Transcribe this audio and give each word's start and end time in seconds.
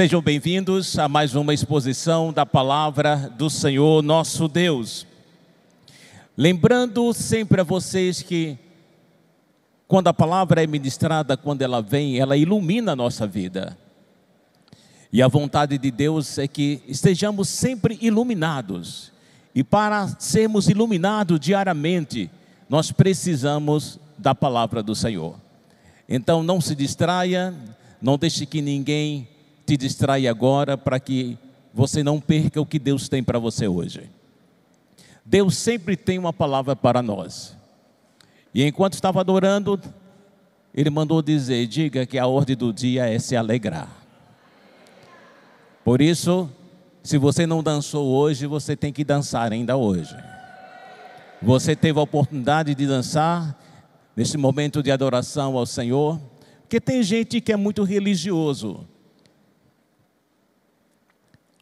Sejam 0.00 0.22
bem-vindos 0.22 0.98
a 0.98 1.06
mais 1.10 1.34
uma 1.34 1.52
exposição 1.52 2.32
da 2.32 2.46
palavra 2.46 3.30
do 3.36 3.50
Senhor 3.50 4.02
nosso 4.02 4.48
Deus. 4.48 5.06
Lembrando 6.34 7.12
sempre 7.12 7.60
a 7.60 7.64
vocês 7.64 8.22
que 8.22 8.56
quando 9.86 10.08
a 10.08 10.14
palavra 10.14 10.64
é 10.64 10.66
ministrada, 10.66 11.36
quando 11.36 11.60
ela 11.60 11.82
vem, 11.82 12.18
ela 12.18 12.34
ilumina 12.34 12.92
a 12.92 12.96
nossa 12.96 13.26
vida. 13.26 13.76
E 15.12 15.20
a 15.20 15.28
vontade 15.28 15.76
de 15.76 15.90
Deus 15.90 16.38
é 16.38 16.48
que 16.48 16.80
estejamos 16.88 17.50
sempre 17.50 17.98
iluminados. 18.00 19.12
E 19.54 19.62
para 19.62 20.08
sermos 20.18 20.70
iluminados 20.70 21.38
diariamente, 21.38 22.30
nós 22.70 22.90
precisamos 22.90 24.00
da 24.16 24.34
palavra 24.34 24.82
do 24.82 24.94
Senhor. 24.94 25.36
Então 26.08 26.42
não 26.42 26.58
se 26.58 26.74
distraia, 26.74 27.54
não 28.00 28.16
deixe 28.16 28.46
que 28.46 28.62
ninguém 28.62 29.28
te 29.70 29.76
distraia 29.76 30.28
agora 30.28 30.76
para 30.76 30.98
que 30.98 31.38
você 31.72 32.02
não 32.02 32.18
perca 32.20 32.60
o 32.60 32.66
que 32.66 32.76
Deus 32.76 33.08
tem 33.08 33.22
para 33.22 33.38
você 33.38 33.68
hoje. 33.68 34.10
Deus 35.24 35.56
sempre 35.56 35.96
tem 35.96 36.18
uma 36.18 36.32
palavra 36.32 36.74
para 36.74 37.00
nós. 37.00 37.56
E 38.52 38.64
enquanto 38.64 38.94
estava 38.94 39.20
adorando, 39.20 39.80
ele 40.74 40.90
mandou 40.90 41.22
dizer: 41.22 41.68
diga 41.68 42.04
que 42.04 42.18
a 42.18 42.26
ordem 42.26 42.56
do 42.56 42.72
dia 42.72 43.06
é 43.06 43.16
se 43.20 43.36
alegrar. 43.36 43.88
Por 45.84 46.00
isso, 46.00 46.50
se 47.00 47.16
você 47.16 47.46
não 47.46 47.62
dançou 47.62 48.08
hoje, 48.08 48.48
você 48.48 48.74
tem 48.74 48.92
que 48.92 49.04
dançar 49.04 49.52
ainda 49.52 49.76
hoje. 49.76 50.16
Você 51.40 51.76
teve 51.76 51.96
a 52.00 52.02
oportunidade 52.02 52.74
de 52.74 52.86
dançar 52.88 53.56
nesse 54.16 54.36
momento 54.36 54.82
de 54.82 54.90
adoração 54.90 55.56
ao 55.56 55.64
Senhor, 55.64 56.20
porque 56.62 56.80
tem 56.80 57.04
gente 57.04 57.40
que 57.40 57.52
é 57.52 57.56
muito 57.56 57.84
religioso. 57.84 58.84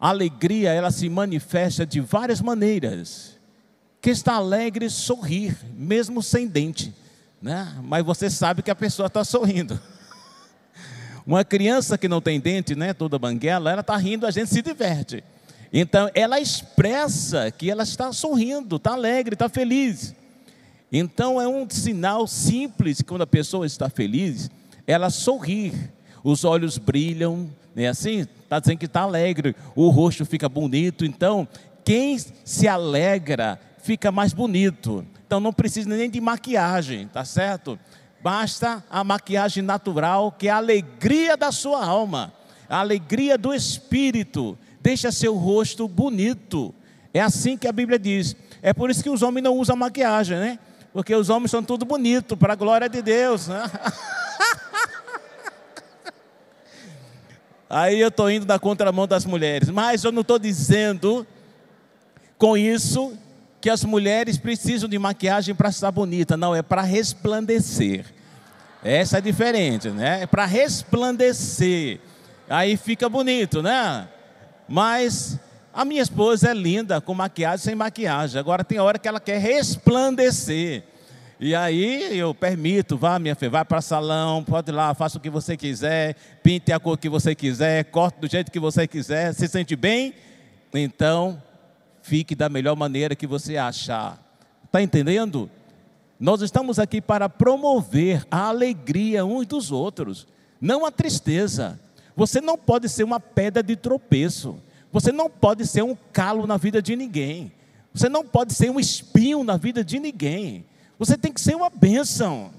A 0.00 0.10
alegria, 0.10 0.72
ela 0.72 0.90
se 0.90 1.08
manifesta 1.08 1.84
de 1.84 2.00
várias 2.00 2.40
maneiras 2.40 3.36
que 4.00 4.10
está 4.10 4.34
alegre 4.34 4.88
sorrir, 4.88 5.56
mesmo 5.74 6.22
sem 6.22 6.46
dente, 6.46 6.94
né? 7.42 7.76
Mas 7.82 8.04
você 8.04 8.30
sabe 8.30 8.62
que 8.62 8.70
a 8.70 8.74
pessoa 8.74 9.08
está 9.08 9.24
sorrindo. 9.24 9.78
Uma 11.26 11.44
criança 11.44 11.98
que 11.98 12.08
não 12.08 12.20
tem 12.20 12.38
dente, 12.38 12.74
né, 12.76 12.94
toda 12.94 13.18
banguela, 13.18 13.70
ela 13.70 13.80
está 13.80 13.96
rindo, 13.96 14.24
a 14.24 14.30
gente 14.30 14.50
se 14.50 14.62
diverte. 14.62 15.22
Então, 15.72 16.08
ela 16.14 16.40
expressa 16.40 17.50
que 17.50 17.70
ela 17.70 17.82
está 17.82 18.12
sorrindo, 18.12 18.76
está 18.76 18.92
alegre, 18.92 19.34
está 19.34 19.48
feliz. 19.48 20.14
Então, 20.90 21.40
é 21.40 21.46
um 21.46 21.68
sinal 21.68 22.26
simples 22.26 23.02
quando 23.02 23.22
a 23.22 23.26
pessoa 23.26 23.66
está 23.66 23.90
feliz, 23.90 24.48
ela 24.86 25.10
sorrir, 25.10 25.74
os 26.24 26.44
olhos 26.44 26.78
brilham, 26.78 27.50
né, 27.78 27.86
assim, 27.86 28.26
está 28.42 28.58
dizendo 28.58 28.78
que 28.78 28.86
está 28.86 29.02
alegre, 29.02 29.54
o 29.76 29.88
rosto 29.88 30.26
fica 30.26 30.48
bonito. 30.48 31.04
Então, 31.04 31.46
quem 31.84 32.18
se 32.18 32.66
alegra 32.66 33.60
fica 33.78 34.10
mais 34.10 34.32
bonito. 34.32 35.06
Então 35.24 35.38
não 35.38 35.52
precisa 35.52 35.88
nem 35.88 36.10
de 36.10 36.20
maquiagem, 36.20 37.06
tá 37.06 37.24
certo? 37.24 37.78
Basta 38.20 38.84
a 38.90 39.04
maquiagem 39.04 39.62
natural, 39.62 40.32
que 40.32 40.48
é 40.48 40.50
a 40.50 40.56
alegria 40.56 41.36
da 41.36 41.52
sua 41.52 41.84
alma, 41.84 42.32
a 42.68 42.80
alegria 42.80 43.38
do 43.38 43.54
espírito. 43.54 44.58
Deixa 44.80 45.12
seu 45.12 45.36
rosto 45.36 45.86
bonito. 45.86 46.74
É 47.14 47.20
assim 47.20 47.56
que 47.56 47.68
a 47.68 47.72
Bíblia 47.72 47.98
diz. 47.98 48.34
É 48.60 48.72
por 48.72 48.90
isso 48.90 49.04
que 49.04 49.10
os 49.10 49.22
homens 49.22 49.44
não 49.44 49.56
usam 49.56 49.76
maquiagem, 49.76 50.36
né? 50.36 50.58
Porque 50.92 51.14
os 51.14 51.30
homens 51.30 51.52
são 51.52 51.62
tudo 51.62 51.84
bonito, 51.84 52.36
para 52.36 52.54
a 52.54 52.56
glória 52.56 52.88
de 52.88 53.00
Deus. 53.00 53.46
Né? 53.46 53.62
Aí 57.68 58.00
eu 58.00 58.08
estou 58.08 58.30
indo 58.30 58.46
na 58.46 58.58
contramão 58.58 59.06
das 59.06 59.24
mulheres, 59.24 59.68
mas 59.68 60.02
eu 60.02 60.10
não 60.10 60.22
estou 60.22 60.38
dizendo 60.38 61.26
com 62.38 62.56
isso 62.56 63.12
que 63.60 63.68
as 63.68 63.84
mulheres 63.84 64.38
precisam 64.38 64.88
de 64.88 64.98
maquiagem 64.98 65.54
para 65.54 65.68
estar 65.68 65.90
bonita, 65.90 66.36
não, 66.36 66.54
é 66.54 66.62
para 66.62 66.82
resplandecer. 66.82 68.06
Essa 68.82 69.18
é 69.18 69.20
diferente, 69.20 69.90
né? 69.90 70.22
É 70.22 70.26
para 70.26 70.46
resplandecer. 70.46 72.00
Aí 72.48 72.76
fica 72.76 73.08
bonito, 73.08 73.60
né? 73.60 74.08
Mas 74.68 75.38
a 75.74 75.84
minha 75.84 76.00
esposa 76.00 76.50
é 76.50 76.54
linda 76.54 77.00
com 77.00 77.12
maquiagem 77.12 77.58
sem 77.58 77.74
maquiagem. 77.74 78.38
Agora 78.38 78.64
tem 78.64 78.78
hora 78.78 78.98
que 78.98 79.08
ela 79.08 79.20
quer 79.20 79.38
resplandecer. 79.38 80.84
E 81.40 81.54
aí 81.54 82.18
eu 82.18 82.34
permito, 82.34 82.96
vá 82.96 83.16
minha 83.18 83.36
filha, 83.36 83.50
vá 83.50 83.64
para 83.64 83.80
salão, 83.80 84.42
pode 84.42 84.70
ir 84.70 84.74
lá, 84.74 84.92
faça 84.92 85.18
o 85.18 85.20
que 85.20 85.30
você 85.30 85.56
quiser, 85.56 86.16
pinte 86.42 86.72
a 86.72 86.80
cor 86.80 86.98
que 86.98 87.08
você 87.08 87.32
quiser, 87.32 87.84
corte 87.84 88.18
do 88.18 88.28
jeito 88.28 88.50
que 88.50 88.58
você 88.58 88.88
quiser, 88.88 89.32
se 89.34 89.46
sente 89.46 89.76
bem, 89.76 90.14
então 90.74 91.40
fique 92.02 92.34
da 92.34 92.48
melhor 92.48 92.74
maneira 92.74 93.14
que 93.14 93.26
você 93.26 93.56
achar. 93.56 94.20
Está 94.64 94.82
entendendo? 94.82 95.48
Nós 96.18 96.42
estamos 96.42 96.80
aqui 96.80 97.00
para 97.00 97.28
promover 97.28 98.26
a 98.28 98.48
alegria 98.48 99.24
uns 99.24 99.46
dos 99.46 99.70
outros, 99.70 100.26
não 100.60 100.84
a 100.84 100.90
tristeza. 100.90 101.78
Você 102.16 102.40
não 102.40 102.58
pode 102.58 102.88
ser 102.88 103.04
uma 103.04 103.20
pedra 103.20 103.62
de 103.62 103.76
tropeço. 103.76 104.60
Você 104.90 105.12
não 105.12 105.30
pode 105.30 105.64
ser 105.64 105.82
um 105.84 105.96
calo 106.12 106.48
na 106.48 106.56
vida 106.56 106.82
de 106.82 106.96
ninguém. 106.96 107.52
Você 107.94 108.08
não 108.08 108.26
pode 108.26 108.54
ser 108.54 108.70
um 108.70 108.80
espinho 108.80 109.44
na 109.44 109.56
vida 109.56 109.84
de 109.84 110.00
ninguém. 110.00 110.64
Você 110.98 111.16
tem 111.16 111.32
que 111.32 111.40
ser 111.40 111.54
uma 111.54 111.70
bênção. 111.70 112.50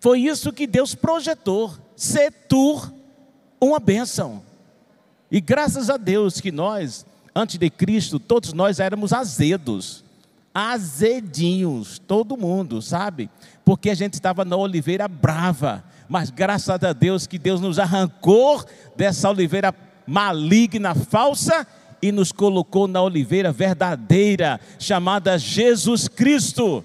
Foi 0.00 0.20
isso 0.20 0.52
que 0.52 0.66
Deus 0.66 0.94
projetou. 0.94 1.74
Ser 1.96 2.30
tu 2.48 2.80
uma 3.60 3.78
bênção. 3.78 4.42
E 5.30 5.40
graças 5.40 5.90
a 5.90 5.96
Deus 5.96 6.40
que 6.40 6.52
nós 6.52 7.04
antes 7.34 7.58
de 7.58 7.68
Cristo, 7.68 8.20
todos 8.20 8.52
nós 8.52 8.78
éramos 8.78 9.12
azedos, 9.12 10.04
azedinhos, 10.54 11.98
todo 11.98 12.36
mundo, 12.36 12.80
sabe? 12.80 13.28
Porque 13.64 13.90
a 13.90 13.94
gente 13.94 14.14
estava 14.14 14.44
na 14.44 14.56
oliveira 14.56 15.08
brava, 15.08 15.82
mas 16.08 16.30
graças 16.30 16.82
a 16.82 16.92
Deus 16.92 17.26
que 17.26 17.38
Deus 17.38 17.60
nos 17.60 17.78
arrancou 17.78 18.64
dessa 18.94 19.28
oliveira 19.28 19.74
maligna, 20.06 20.94
falsa, 20.94 21.66
e 22.00 22.12
nos 22.12 22.30
colocou 22.30 22.86
na 22.86 23.00
oliveira 23.00 23.50
verdadeira, 23.50 24.60
chamada 24.78 25.38
Jesus 25.38 26.06
Cristo. 26.06 26.84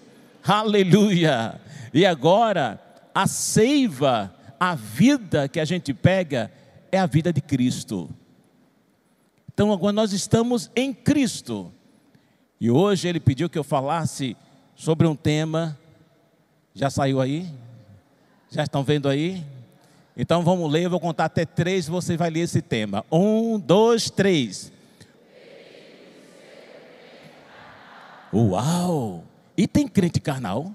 Aleluia! 0.49 1.61
E 1.93 2.07
agora, 2.07 2.81
a 3.13 3.27
seiva, 3.27 4.33
a 4.59 4.73
vida 4.73 5.47
que 5.47 5.59
a 5.59 5.65
gente 5.65 5.93
pega, 5.93 6.51
é 6.91 6.97
a 6.97 7.05
vida 7.05 7.31
de 7.31 7.39
Cristo. 7.39 8.09
Então 9.53 9.71
agora 9.71 9.93
nós 9.93 10.11
estamos 10.11 10.71
em 10.75 10.91
Cristo. 10.91 11.71
E 12.59 12.71
hoje 12.71 13.07
ele 13.07 13.19
pediu 13.19 13.47
que 13.47 13.59
eu 13.59 13.63
falasse 13.63 14.35
sobre 14.75 15.05
um 15.05 15.15
tema. 15.15 15.77
Já 16.73 16.89
saiu 16.89 17.21
aí? 17.21 17.47
Já 18.49 18.63
estão 18.63 18.83
vendo 18.83 19.07
aí? 19.07 19.45
Então 20.17 20.41
vamos 20.41 20.71
ler, 20.71 20.85
eu 20.85 20.89
vou 20.89 20.99
contar 20.99 21.25
até 21.25 21.45
três, 21.45 21.87
você 21.87 22.17
vai 22.17 22.31
ler 22.31 22.41
esse 22.41 22.61
tema. 22.61 23.05
Um, 23.11 23.59
dois, 23.59 24.09
três. 24.09 24.71
Uau! 28.33 29.28
E 29.59 29.68
tem 29.68 29.86
crente 29.90 30.22
carnal? 30.22 30.74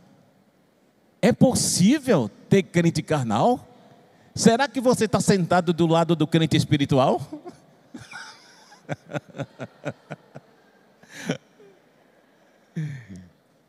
É 1.23 1.33
possível 1.33 2.31
ter 2.51 2.63
crente 2.65 3.03
carnal? 3.03 3.67
Será 4.35 4.69
que 4.69 4.79
você 4.79 5.07
está 5.07 5.19
sentado 5.21 5.73
do 5.73 5.87
lado 5.87 6.15
do 6.15 6.27
crente 6.27 6.55
espiritual? 6.55 7.19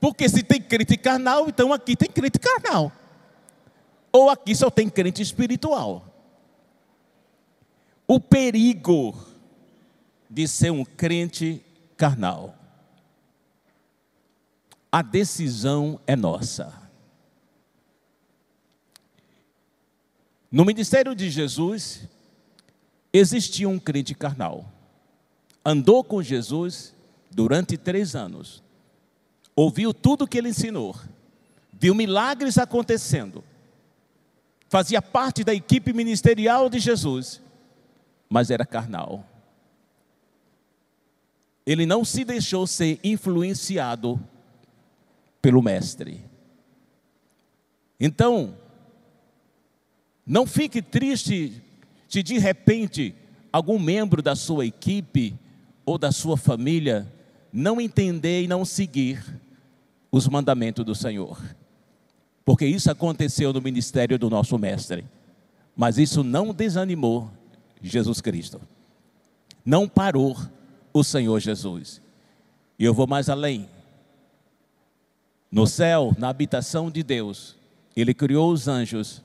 Porque 0.02 0.28
se 0.28 0.44
tem 0.44 0.62
crente 0.62 0.98
carnal, 0.98 1.48
então 1.48 1.72
aqui 1.72 1.96
tem 1.96 2.10
crente 2.10 2.38
carnal. 2.38 2.92
Ou 4.12 4.30
aqui 4.30 4.54
só 4.54 4.70
tem 4.70 4.90
crente 4.90 5.22
espiritual. 5.22 6.14
O 8.06 8.20
perigo 8.20 9.18
de 10.30 10.46
ser 10.46 10.72
um 10.72 10.84
crente 10.84 11.64
carnal. 11.96 12.65
A 14.96 15.02
decisão 15.02 16.00
é 16.08 16.16
nossa. 16.16 16.74
No 20.50 20.64
ministério 20.64 21.14
de 21.14 21.30
Jesus, 21.30 22.08
existia 23.12 23.68
um 23.68 23.78
crente 23.78 24.16
carnal 24.16 24.72
andou 25.66 26.02
com 26.02 26.24
Jesus 26.24 26.96
durante 27.30 27.76
três 27.76 28.16
anos, 28.16 28.64
ouviu 29.54 29.94
tudo 29.94 30.26
que 30.26 30.38
ele 30.38 30.48
ensinou, 30.48 30.96
viu 31.74 31.94
milagres 31.94 32.58
acontecendo, 32.58 33.44
fazia 34.70 35.02
parte 35.02 35.44
da 35.44 35.54
equipe 35.54 35.92
ministerial 35.92 36.70
de 36.70 36.80
Jesus, 36.80 37.42
mas 38.30 38.50
era 38.50 38.66
carnal. 38.66 39.26
Ele 41.66 41.86
não 41.86 42.06
se 42.06 42.24
deixou 42.24 42.66
ser 42.66 42.98
influenciado 43.04 44.18
pelo 45.46 45.62
Mestre. 45.62 46.26
Então, 48.00 48.58
não 50.26 50.48
fique 50.48 50.82
triste 50.82 51.62
se 52.10 52.24
de 52.24 52.40
repente 52.40 53.14
algum 53.54 53.78
membro 53.78 54.24
da 54.24 54.36
sua 54.36 54.66
equipe 54.66 55.36
ou 55.86 56.00
da 56.00 56.12
sua 56.12 56.36
família 56.36 57.08
não 57.54 57.80
entender 57.80 58.42
e 58.42 58.48
não 58.48 58.66
seguir 58.66 59.24
os 60.12 60.28
mandamentos 60.28 60.84
do 60.84 60.96
Senhor. 60.96 61.40
Porque 62.44 62.66
isso 62.66 62.90
aconteceu 62.90 63.54
no 63.54 63.62
ministério 63.62 64.18
do 64.18 64.32
nosso 64.32 64.58
mestre. 64.58 65.06
Mas 65.76 66.00
isso 66.00 66.24
não 66.24 66.56
desanimou 66.56 67.30
Jesus 67.84 68.20
Cristo. 68.20 68.60
Não 69.64 69.88
parou 69.88 70.36
o 70.92 71.04
Senhor 71.04 71.40
Jesus. 71.40 72.02
E 72.80 72.84
eu 72.84 72.96
vou 72.96 73.06
mais 73.06 73.30
além. 73.30 73.70
No 75.52 75.66
céu, 75.66 76.14
na 76.18 76.30
habitação 76.30 76.92
de 76.92 77.04
Deus, 77.04 77.56
ele 77.96 78.14
criou 78.14 78.52
os 78.52 78.68
anjos 78.68 79.22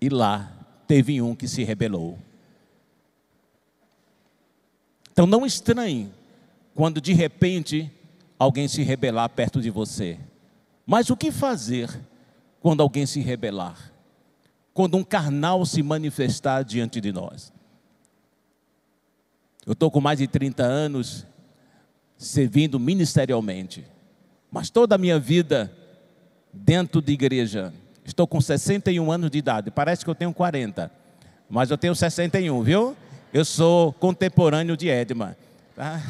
e 0.00 0.08
lá 0.08 0.52
teve 0.86 1.20
um 1.20 1.34
que 1.34 1.46
se 1.46 1.62
rebelou. 1.62 2.18
Então 5.12 5.26
não 5.26 5.44
estranhe 5.44 6.10
quando 6.74 7.00
de 7.00 7.12
repente 7.12 7.90
alguém 8.38 8.68
se 8.68 8.82
rebelar 8.82 9.28
perto 9.28 9.60
de 9.60 9.68
você. 9.68 10.18
Mas 10.86 11.10
o 11.10 11.16
que 11.16 11.30
fazer 11.30 11.90
quando 12.60 12.82
alguém 12.82 13.04
se 13.04 13.20
rebelar? 13.20 13.92
Quando 14.72 14.96
um 14.96 15.04
carnal 15.04 15.66
se 15.66 15.82
manifestar 15.82 16.62
diante 16.62 17.00
de 17.00 17.12
nós? 17.12 17.52
Eu 19.66 19.72
estou 19.72 19.90
com 19.90 20.00
mais 20.00 20.18
de 20.18 20.26
30 20.26 20.62
anos 20.62 21.26
servindo 22.16 22.80
ministerialmente, 22.80 23.84
mas 24.50 24.70
toda 24.70 24.94
a 24.94 24.98
minha 24.98 25.18
vida 25.18 25.70
dentro 26.52 27.02
de 27.02 27.12
igreja. 27.12 27.72
Estou 28.04 28.26
com 28.26 28.40
61 28.40 29.12
anos 29.12 29.30
de 29.30 29.38
idade, 29.38 29.70
parece 29.70 30.04
que 30.04 30.10
eu 30.10 30.14
tenho 30.14 30.32
40, 30.32 30.90
mas 31.48 31.70
eu 31.70 31.76
tenho 31.76 31.94
61, 31.94 32.62
viu? 32.62 32.96
Eu 33.32 33.44
sou 33.44 33.92
contemporâneo 33.92 34.76
de 34.76 34.88
Edma. 34.88 35.36
Tá? 35.76 36.00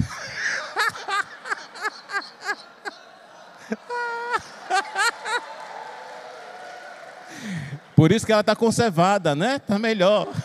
Por 7.97 8.13
isso 8.13 8.25
que 8.25 8.31
ela 8.31 8.43
está 8.43 8.55
conservada, 8.55 9.35
né? 9.35 9.57
Está 9.57 9.77
melhor. 9.77 10.29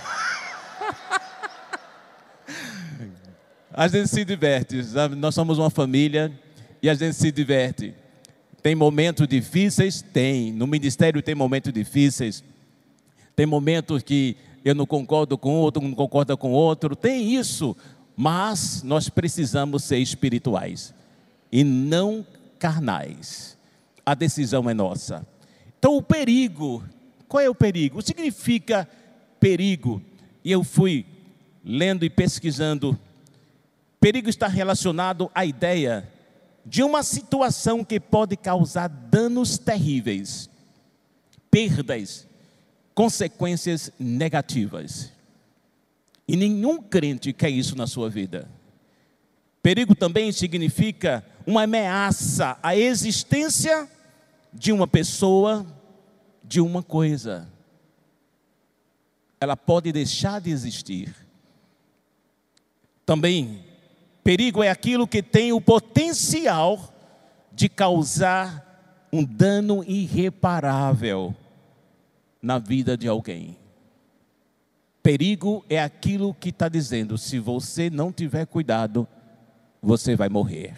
A 3.72 3.88
gente 3.88 4.08
se 4.08 4.26
diverte, 4.26 4.82
nós 5.16 5.36
somos 5.36 5.60
uma 5.60 5.70
família 5.70 6.32
e 6.84 6.90
a 6.90 6.94
gente 6.94 7.16
se 7.16 7.32
diverte. 7.32 7.96
Tem 8.62 8.76
momentos 8.76 9.28
difíceis? 9.28 10.04
Tem. 10.04 10.52
No 10.52 10.68
ministério 10.68 11.22
tem 11.22 11.34
momentos 11.34 11.74
difíceis. 11.74 12.44
Tem 13.36 13.48
momentos 13.48 14.04
que 14.04 14.38
eu 14.64 14.76
não 14.76 14.86
concordo 14.86 15.36
com 15.36 15.56
outro, 15.56 15.82
não 15.82 15.94
concorda 15.94 16.38
com 16.38 16.52
outro. 16.52 16.96
Tem 16.96 17.34
isso. 17.34 17.76
Mas 18.16 18.84
nós 18.84 19.10
precisamos 19.10 19.84
ser 19.84 19.98
espirituais 19.98 20.94
e 21.52 21.64
não 21.64 22.24
carnais. 22.60 23.58
A 24.06 24.14
decisão 24.14 24.70
é 24.70 24.74
nossa. 24.76 25.26
Então, 25.80 25.98
o 25.98 26.04
perigo 26.04 26.84
qual 27.34 27.42
é 27.42 27.50
o 27.50 27.56
perigo? 27.56 27.98
O 27.98 28.02
significa 28.04 28.88
perigo? 29.40 30.00
E 30.46 30.52
eu 30.52 30.64
fui 30.64 31.04
lendo 31.66 32.06
e 32.06 32.10
pesquisando. 32.10 32.96
Perigo 34.00 34.30
está 34.30 34.48
relacionado 34.48 35.32
à 35.34 35.44
ideia 35.44 36.08
de 36.66 36.84
uma 36.84 37.04
situação 37.04 37.84
que 37.84 38.00
pode 38.00 38.38
causar 38.38 38.88
danos 38.88 39.58
terríveis, 39.58 40.50
perdas, 41.52 42.28
consequências 42.96 43.92
negativas. 44.00 45.12
E 46.28 46.36
nenhum 46.38 46.82
crente 46.82 47.34
quer 47.34 47.50
isso 47.50 47.76
na 47.76 47.86
sua 47.86 48.10
vida. 48.10 48.48
Perigo 49.62 49.96
também 49.96 50.32
significa 50.32 51.26
uma 51.46 51.64
ameaça 51.64 52.58
à 52.62 52.76
existência 52.76 53.90
de 54.54 54.72
uma 54.72 54.88
pessoa, 54.88 55.66
de 56.44 56.62
uma 56.62 56.82
coisa: 56.84 57.50
ela 59.40 59.58
pode 59.58 59.92
deixar 59.92 60.40
de 60.40 60.50
existir. 60.50 61.14
Também, 63.06 63.66
perigo 64.24 64.64
é 64.64 64.70
aquilo 64.70 65.08
que 65.08 65.22
tem 65.22 65.52
o 65.52 65.62
potencial 65.62 66.94
de 67.52 67.70
causar 67.70 69.08
um 69.12 69.24
dano 69.24 69.84
irreparável 69.84 71.36
na 72.42 72.58
vida 72.58 72.98
de 72.98 73.08
alguém. 73.08 73.58
Perigo 75.04 75.66
é 75.70 75.82
aquilo 75.82 76.34
que 76.34 76.50
está 76.50 76.68
dizendo: 76.70 77.18
se 77.18 77.38
você 77.38 77.90
não 77.90 78.12
tiver 78.12 78.46
cuidado, 78.46 79.08
você 79.82 80.16
vai 80.16 80.30
morrer. 80.30 80.76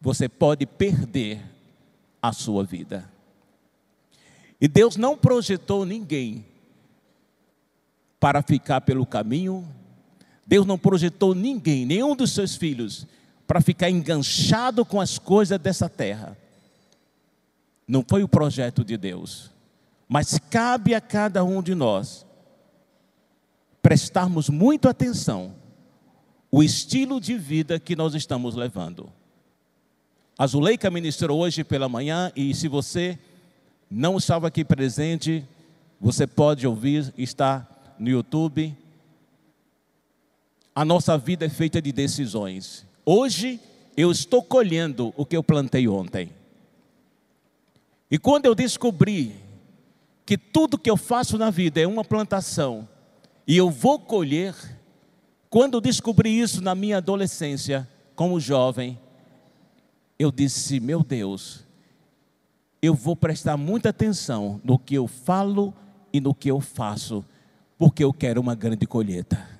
Você 0.00 0.28
pode 0.28 0.64
perder 0.64 1.42
a 2.22 2.32
sua 2.32 2.64
vida. 2.64 3.10
E 4.60 4.66
Deus 4.66 4.96
não 4.96 5.16
projetou 5.16 5.84
ninguém 5.84 6.44
para 8.18 8.42
ficar 8.42 8.80
pelo 8.80 9.06
caminho. 9.06 9.68
Deus 10.48 10.66
não 10.66 10.78
projetou 10.78 11.34
ninguém, 11.34 11.84
nenhum 11.84 12.16
dos 12.16 12.32
seus 12.32 12.56
filhos, 12.56 13.06
para 13.46 13.60
ficar 13.60 13.90
enganchado 13.90 14.82
com 14.82 14.98
as 14.98 15.18
coisas 15.18 15.60
dessa 15.60 15.90
terra. 15.90 16.38
Não 17.86 18.02
foi 18.06 18.22
o 18.22 18.28
projeto 18.28 18.82
de 18.82 18.96
Deus. 18.96 19.50
Mas 20.08 20.38
cabe 20.50 20.94
a 20.94 21.02
cada 21.02 21.44
um 21.44 21.62
de 21.62 21.74
nós 21.74 22.26
prestarmos 23.82 24.48
muito 24.48 24.88
atenção 24.88 25.54
o 26.50 26.62
estilo 26.62 27.20
de 27.20 27.36
vida 27.36 27.78
que 27.78 27.94
nós 27.94 28.14
estamos 28.14 28.54
levando. 28.54 29.12
A 30.38 30.46
Zuleika 30.46 30.90
ministrou 30.90 31.40
hoje 31.40 31.62
pela 31.62 31.90
manhã 31.90 32.32
e 32.34 32.54
se 32.54 32.68
você 32.68 33.18
não 33.90 34.16
estava 34.16 34.48
aqui 34.48 34.64
presente, 34.64 35.46
você 36.00 36.26
pode 36.26 36.66
ouvir, 36.66 37.12
está 37.18 37.68
no 37.98 38.08
YouTube. 38.08 38.74
A 40.78 40.84
nossa 40.84 41.18
vida 41.18 41.44
é 41.44 41.48
feita 41.48 41.82
de 41.82 41.90
decisões. 41.90 42.86
Hoje 43.04 43.58
eu 43.96 44.12
estou 44.12 44.40
colhendo 44.40 45.12
o 45.16 45.26
que 45.26 45.36
eu 45.36 45.42
plantei 45.42 45.88
ontem. 45.88 46.30
E 48.08 48.16
quando 48.16 48.46
eu 48.46 48.54
descobri 48.54 49.34
que 50.24 50.38
tudo 50.38 50.78
que 50.78 50.88
eu 50.88 50.96
faço 50.96 51.36
na 51.36 51.50
vida 51.50 51.80
é 51.80 51.86
uma 51.88 52.04
plantação 52.04 52.88
e 53.44 53.56
eu 53.56 53.68
vou 53.68 53.98
colher, 53.98 54.54
quando 55.50 55.74
eu 55.74 55.80
descobri 55.80 56.38
isso 56.38 56.60
na 56.60 56.76
minha 56.76 56.98
adolescência, 56.98 57.88
como 58.14 58.38
jovem, 58.38 58.96
eu 60.16 60.30
disse: 60.30 60.78
Meu 60.78 61.02
Deus, 61.02 61.64
eu 62.80 62.94
vou 62.94 63.16
prestar 63.16 63.56
muita 63.56 63.88
atenção 63.88 64.60
no 64.62 64.78
que 64.78 64.94
eu 64.94 65.08
falo 65.08 65.74
e 66.12 66.20
no 66.20 66.32
que 66.32 66.48
eu 66.48 66.60
faço, 66.60 67.24
porque 67.76 68.04
eu 68.04 68.12
quero 68.12 68.40
uma 68.40 68.54
grande 68.54 68.86
colheita. 68.86 69.57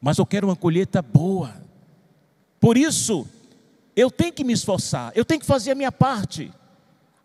Mas 0.00 0.18
eu 0.18 0.26
quero 0.26 0.48
uma 0.48 0.56
colheita 0.56 1.02
boa. 1.02 1.54
Por 2.58 2.76
isso, 2.76 3.26
eu 3.94 4.10
tenho 4.10 4.32
que 4.32 4.44
me 4.44 4.52
esforçar, 4.52 5.12
eu 5.14 5.24
tenho 5.24 5.40
que 5.40 5.46
fazer 5.46 5.72
a 5.72 5.74
minha 5.74 5.92
parte. 5.92 6.52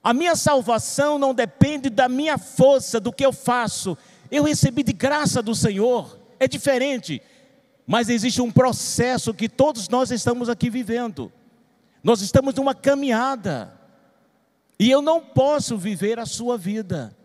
A 0.04 0.14
minha 0.14 0.36
salvação 0.36 1.18
não 1.18 1.34
depende 1.34 1.90
da 1.90 2.08
minha 2.08 2.38
força, 2.38 3.00
do 3.00 3.12
que 3.12 3.26
eu 3.26 3.34
faço. 3.34 3.98
Eu 4.30 4.44
recebi 4.44 4.84
de 4.84 4.94
graça 4.94 5.42
do 5.42 5.56
Senhor, 5.56 6.20
é 6.40 6.48
diferente. 6.48 7.22
Mas 7.88 8.10
existe 8.10 8.42
um 8.42 8.52
processo 8.52 9.34
que 9.34 9.50
todos 9.50 9.90
nós 9.90 10.12
estamos 10.12 10.50
aqui 10.50 10.70
vivendo. 10.70 11.32
Nós 12.04 12.22
estamos 12.22 12.54
numa 12.54 12.76
caminhada. 12.76 13.74
E 14.78 14.92
eu 14.92 15.02
não 15.02 15.22
posso 15.22 15.78
viver 15.78 16.20
a 16.20 16.26
sua 16.26 16.58
vida. 16.58 17.16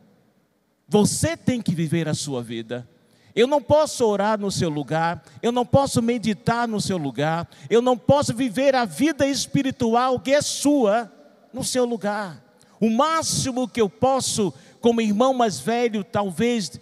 Você 0.88 1.36
tem 1.36 1.60
que 1.60 1.74
viver 1.74 2.08
a 2.08 2.14
sua 2.14 2.42
vida. 2.42 2.88
Eu 3.34 3.46
não 3.46 3.62
posso 3.62 4.04
orar 4.04 4.38
no 4.38 4.50
seu 4.50 4.68
lugar, 4.68 5.22
eu 5.42 5.52
não 5.52 5.64
posso 5.64 6.02
meditar 6.02 6.66
no 6.66 6.80
seu 6.80 6.96
lugar, 6.96 7.48
eu 7.68 7.80
não 7.80 7.96
posso 7.96 8.34
viver 8.34 8.74
a 8.74 8.84
vida 8.84 9.26
espiritual 9.26 10.18
que 10.18 10.32
é 10.32 10.42
sua 10.42 11.10
no 11.52 11.62
seu 11.62 11.84
lugar. 11.84 12.42
O 12.80 12.90
máximo 12.90 13.68
que 13.68 13.80
eu 13.80 13.88
posso, 13.88 14.52
como 14.80 15.00
irmão 15.00 15.32
mais 15.34 15.60
velho, 15.60 16.02
talvez 16.02 16.80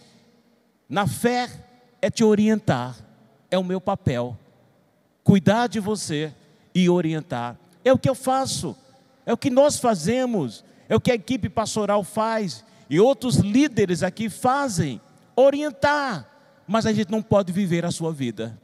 na 0.88 1.06
fé, 1.06 1.50
é 2.00 2.10
te 2.10 2.24
orientar. 2.24 2.96
É 3.50 3.58
o 3.58 3.64
meu 3.64 3.80
papel. 3.80 4.36
Cuidar 5.24 5.66
de 5.66 5.80
você 5.80 6.32
e 6.74 6.88
orientar. 6.88 7.56
É 7.84 7.92
o 7.92 7.98
que 7.98 8.08
eu 8.08 8.14
faço. 8.14 8.76
É 9.26 9.32
o 9.32 9.36
que 9.36 9.50
nós 9.50 9.78
fazemos, 9.78 10.64
é 10.88 10.96
o 10.96 11.00
que 11.00 11.10
a 11.10 11.14
equipe 11.14 11.50
pastoral 11.50 12.02
faz 12.02 12.64
e 12.88 12.98
outros 12.98 13.36
líderes 13.36 14.02
aqui 14.02 14.30
fazem 14.30 15.00
orientar, 15.36 16.26
mas 16.68 16.84
a 16.84 16.92
gente 16.92 17.10
não 17.10 17.22
pode 17.22 17.50
viver 17.50 17.86
a 17.86 17.90
sua 17.90 18.12
vida. 18.12 18.60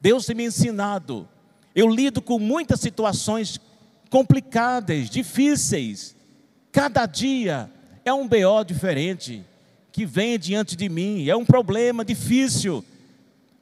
Deus 0.00 0.26
tem 0.26 0.34
me 0.34 0.44
ensinado. 0.44 1.28
Eu 1.74 1.88
lido 1.88 2.20
com 2.20 2.40
muitas 2.40 2.80
situações 2.80 3.60
complicadas, 4.10 5.08
difíceis. 5.08 6.16
Cada 6.72 7.06
dia 7.06 7.70
é 8.04 8.12
um 8.12 8.26
BO 8.26 8.64
diferente 8.66 9.44
que 9.92 10.04
vem 10.04 10.38
diante 10.38 10.74
de 10.74 10.88
mim, 10.88 11.28
é 11.28 11.36
um 11.36 11.44
problema 11.44 12.04
difícil. 12.04 12.84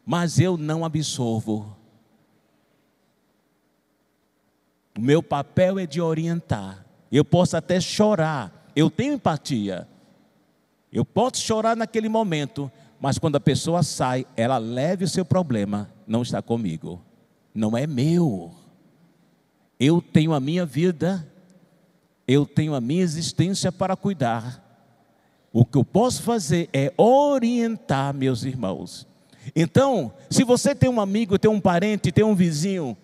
mas 0.06 0.38
eu 0.38 0.56
não 0.56 0.86
absorvo. 0.86 1.76
O 4.96 5.00
meu 5.02 5.22
papel 5.22 5.78
é 5.78 5.86
de 5.86 6.00
orientar. 6.00 6.82
Eu 7.12 7.22
posso 7.26 7.58
até 7.58 7.78
chorar, 7.78 8.70
eu 8.74 8.88
tenho 8.88 9.14
empatia. 9.14 9.86
Eu 10.92 11.04
posso 11.04 11.40
chorar 11.40 11.76
naquele 11.76 12.08
momento, 12.08 12.70
mas 13.00 13.18
quando 13.18 13.36
a 13.36 13.40
pessoa 13.40 13.82
sai, 13.82 14.26
ela 14.36 14.58
leve 14.58 15.04
o 15.04 15.08
seu 15.08 15.24
problema, 15.24 15.90
não 16.06 16.22
está 16.22 16.40
comigo, 16.40 17.00
não 17.54 17.76
é 17.76 17.86
meu. 17.86 18.52
Eu 19.78 20.00
tenho 20.00 20.32
a 20.32 20.40
minha 20.40 20.64
vida, 20.64 21.26
eu 22.26 22.44
tenho 22.44 22.74
a 22.74 22.80
minha 22.80 23.02
existência 23.02 23.70
para 23.70 23.96
cuidar. 23.96 24.64
O 25.52 25.64
que 25.64 25.78
eu 25.78 25.84
posso 25.84 26.22
fazer 26.22 26.68
é 26.72 26.92
orientar 26.96 28.14
meus 28.14 28.44
irmãos. 28.44 29.06
Então, 29.54 30.12
se 30.30 30.44
você 30.44 30.74
tem 30.74 30.88
um 30.90 31.00
amigo, 31.00 31.38
tem 31.38 31.50
um 31.50 31.60
parente, 31.60 32.12
tem 32.12 32.24
um 32.24 32.34
vizinho 32.34 32.96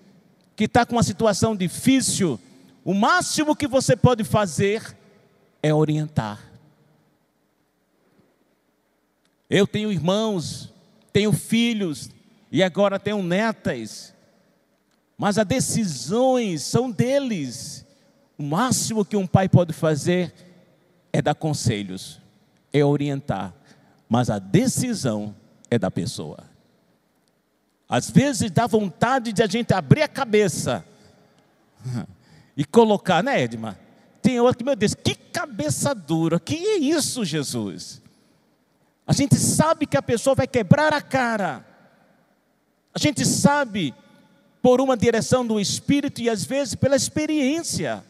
que 0.57 0.64
está 0.64 0.85
com 0.85 0.97
uma 0.97 1.03
situação 1.03 1.57
difícil, 1.57 2.38
o 2.85 2.95
máximo 2.95 3.57
que 3.57 3.67
você 3.67 3.97
pode 3.97 4.25
fazer 4.25 4.97
é 5.62 5.73
orientar. 5.73 6.54
Eu 9.49 9.67
tenho 9.67 9.93
irmãos, 9.93 10.73
tenho 11.13 11.33
filhos 11.33 12.11
e 12.51 12.63
agora 12.63 12.99
tenho 12.99 13.23
netas, 13.23 14.15
mas 15.17 15.39
as 15.39 15.47
decisões 15.47 16.63
são 16.63 16.91
deles. 16.91 17.85
O 18.39 18.43
máximo 18.43 19.05
que 19.05 19.17
um 19.17 19.27
pai 19.27 19.49
pode 19.49 19.73
fazer 19.73 20.33
é 21.13 21.23
dar 21.23 21.35
conselhos, 21.35 22.21
é 22.73 22.85
orientar, 22.85 23.55
mas 24.09 24.31
a 24.31 24.39
decisão 24.39 25.35
é 25.71 25.79
da 25.79 25.91
pessoa. 25.91 26.39
Às 27.89 28.11
vezes 28.11 28.51
dá 28.51 28.67
vontade 28.67 29.33
de 29.33 29.43
a 29.43 29.47
gente 29.47 29.73
abrir 29.73 30.03
a 30.03 30.09
cabeça 30.09 30.85
e 32.57 32.65
colocar, 32.65 33.23
né, 33.23 33.43
Edma? 33.43 33.79
Tem 34.23 34.41
outro 34.41 34.59
que, 34.59 34.65
meu 34.65 34.75
Deus, 34.75 34.95
que 34.95 35.15
cabeça 35.15 35.95
dura, 35.95 36.41
que 36.41 36.55
é 36.57 36.79
isso, 36.79 37.25
Jesus? 37.25 38.03
A 39.07 39.13
gente 39.13 39.37
sabe 39.37 39.87
que 39.87 39.97
a 39.97 40.03
pessoa 40.03 40.35
vai 40.35 40.47
quebrar 40.47 40.93
a 40.93 41.01
cara. 41.01 41.65
A 42.95 42.99
gente 42.99 43.25
sabe 43.27 43.95
por 44.63 44.81
uma 44.81 44.97
direção 44.97 45.47
do 45.47 45.61
Espírito 45.61 46.23
e 46.23 46.31
às 46.31 46.45
vezes 46.45 46.75
pela 46.75 46.97
experiência. 46.97 48.03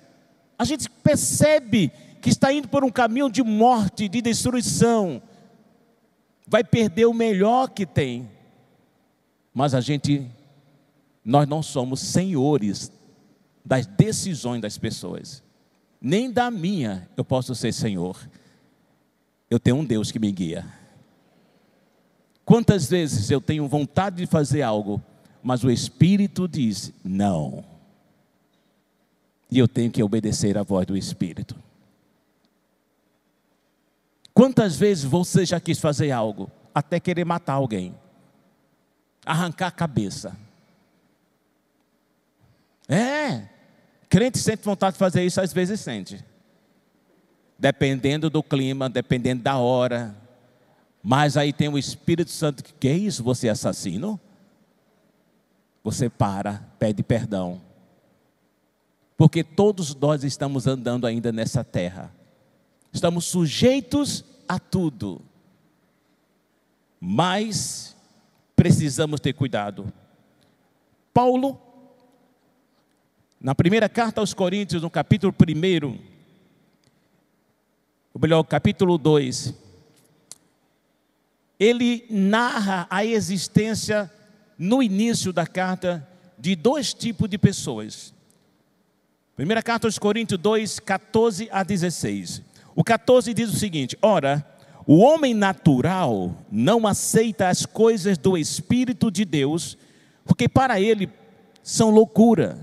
A 0.56 0.64
gente 0.64 0.88
percebe 0.88 1.90
que 2.22 2.28
está 2.30 2.52
indo 2.52 2.68
por 2.68 2.84
um 2.84 2.90
caminho 2.90 3.28
de 3.28 3.42
morte, 3.42 4.08
de 4.08 4.22
destruição. 4.22 5.20
Vai 6.46 6.62
perder 6.62 7.06
o 7.06 7.14
melhor 7.14 7.70
que 7.70 7.84
tem. 7.84 8.30
Mas 9.52 9.74
a 9.74 9.80
gente, 9.80 10.30
nós 11.24 11.48
não 11.48 11.62
somos 11.62 12.00
senhores 12.00 12.92
das 13.64 13.86
decisões 13.86 14.60
das 14.60 14.78
pessoas. 14.78 15.42
Nem 16.00 16.30
da 16.30 16.50
minha 16.50 17.08
eu 17.16 17.24
posso 17.24 17.54
ser 17.54 17.72
senhor. 17.72 18.28
Eu 19.50 19.58
tenho 19.58 19.76
um 19.76 19.84
Deus 19.84 20.12
que 20.12 20.18
me 20.18 20.30
guia. 20.30 20.83
Quantas 22.44 22.88
vezes 22.88 23.30
eu 23.30 23.40
tenho 23.40 23.66
vontade 23.66 24.16
de 24.16 24.26
fazer 24.26 24.62
algo, 24.62 25.02
mas 25.42 25.64
o 25.64 25.70
Espírito 25.70 26.46
diz 26.46 26.92
não. 27.02 27.64
E 29.50 29.58
eu 29.58 29.68
tenho 29.68 29.90
que 29.90 30.02
obedecer 30.02 30.58
à 30.58 30.62
voz 30.62 30.86
do 30.86 30.96
Espírito. 30.96 31.56
Quantas 34.34 34.76
vezes 34.76 35.04
você 35.04 35.46
já 35.46 35.60
quis 35.60 35.78
fazer 35.78 36.10
algo, 36.10 36.50
até 36.74 36.98
querer 36.98 37.24
matar 37.24 37.52
alguém, 37.54 37.94
arrancar 39.24 39.68
a 39.68 39.70
cabeça? 39.70 40.36
É, 42.88 43.48
crente 44.08 44.38
sente 44.38 44.64
vontade 44.64 44.94
de 44.94 44.98
fazer 44.98 45.24
isso, 45.24 45.40
às 45.40 45.52
vezes 45.52 45.80
sente. 45.80 46.22
Dependendo 47.56 48.28
do 48.28 48.42
clima, 48.42 48.90
dependendo 48.90 49.42
da 49.42 49.56
hora, 49.56 50.14
mas 51.06 51.36
aí 51.36 51.52
tem 51.52 51.68
o 51.68 51.76
Espírito 51.76 52.30
Santo 52.30 52.64
que, 52.64 52.72
que 52.72 52.88
é 52.88 52.96
isso? 52.96 53.22
Você 53.22 53.46
é 53.46 53.50
assassino? 53.50 54.18
Você 55.82 56.08
para, 56.08 56.66
pede 56.78 57.02
perdão. 57.02 57.60
Porque 59.14 59.44
todos 59.44 59.94
nós 59.94 60.24
estamos 60.24 60.66
andando 60.66 61.06
ainda 61.06 61.30
nessa 61.30 61.62
terra. 61.62 62.10
Estamos 62.90 63.26
sujeitos 63.26 64.24
a 64.48 64.58
tudo. 64.58 65.20
Mas 66.98 67.94
precisamos 68.56 69.20
ter 69.20 69.34
cuidado. 69.34 69.92
Paulo, 71.12 71.60
na 73.38 73.54
primeira 73.54 73.90
carta 73.90 74.22
aos 74.22 74.32
Coríntios, 74.32 74.80
no 74.80 74.88
capítulo 74.88 75.34
1, 75.38 75.98
ou 78.14 78.20
melhor, 78.20 78.42
capítulo 78.44 78.96
2, 78.96 79.63
ele 81.64 82.04
narra 82.10 82.86
a 82.90 83.04
existência, 83.06 84.10
no 84.58 84.82
início 84.82 85.32
da 85.32 85.46
carta, 85.46 86.06
de 86.38 86.54
dois 86.54 86.92
tipos 86.92 87.28
de 87.28 87.38
pessoas. 87.38 88.12
Primeira 89.34 89.62
carta 89.62 89.86
aos 89.86 89.98
Coríntios 89.98 90.38
2, 90.38 90.78
14 90.80 91.48
a 91.50 91.62
16. 91.62 92.42
O 92.76 92.84
14 92.84 93.32
diz 93.32 93.50
o 93.50 93.56
seguinte: 93.56 93.96
Ora, 94.02 94.46
o 94.86 94.98
homem 94.98 95.32
natural 95.32 96.36
não 96.52 96.86
aceita 96.86 97.48
as 97.48 97.64
coisas 97.64 98.18
do 98.18 98.36
Espírito 98.36 99.10
de 99.10 99.24
Deus, 99.24 99.78
porque 100.24 100.48
para 100.48 100.78
ele 100.78 101.08
são 101.62 101.88
loucura, 101.88 102.58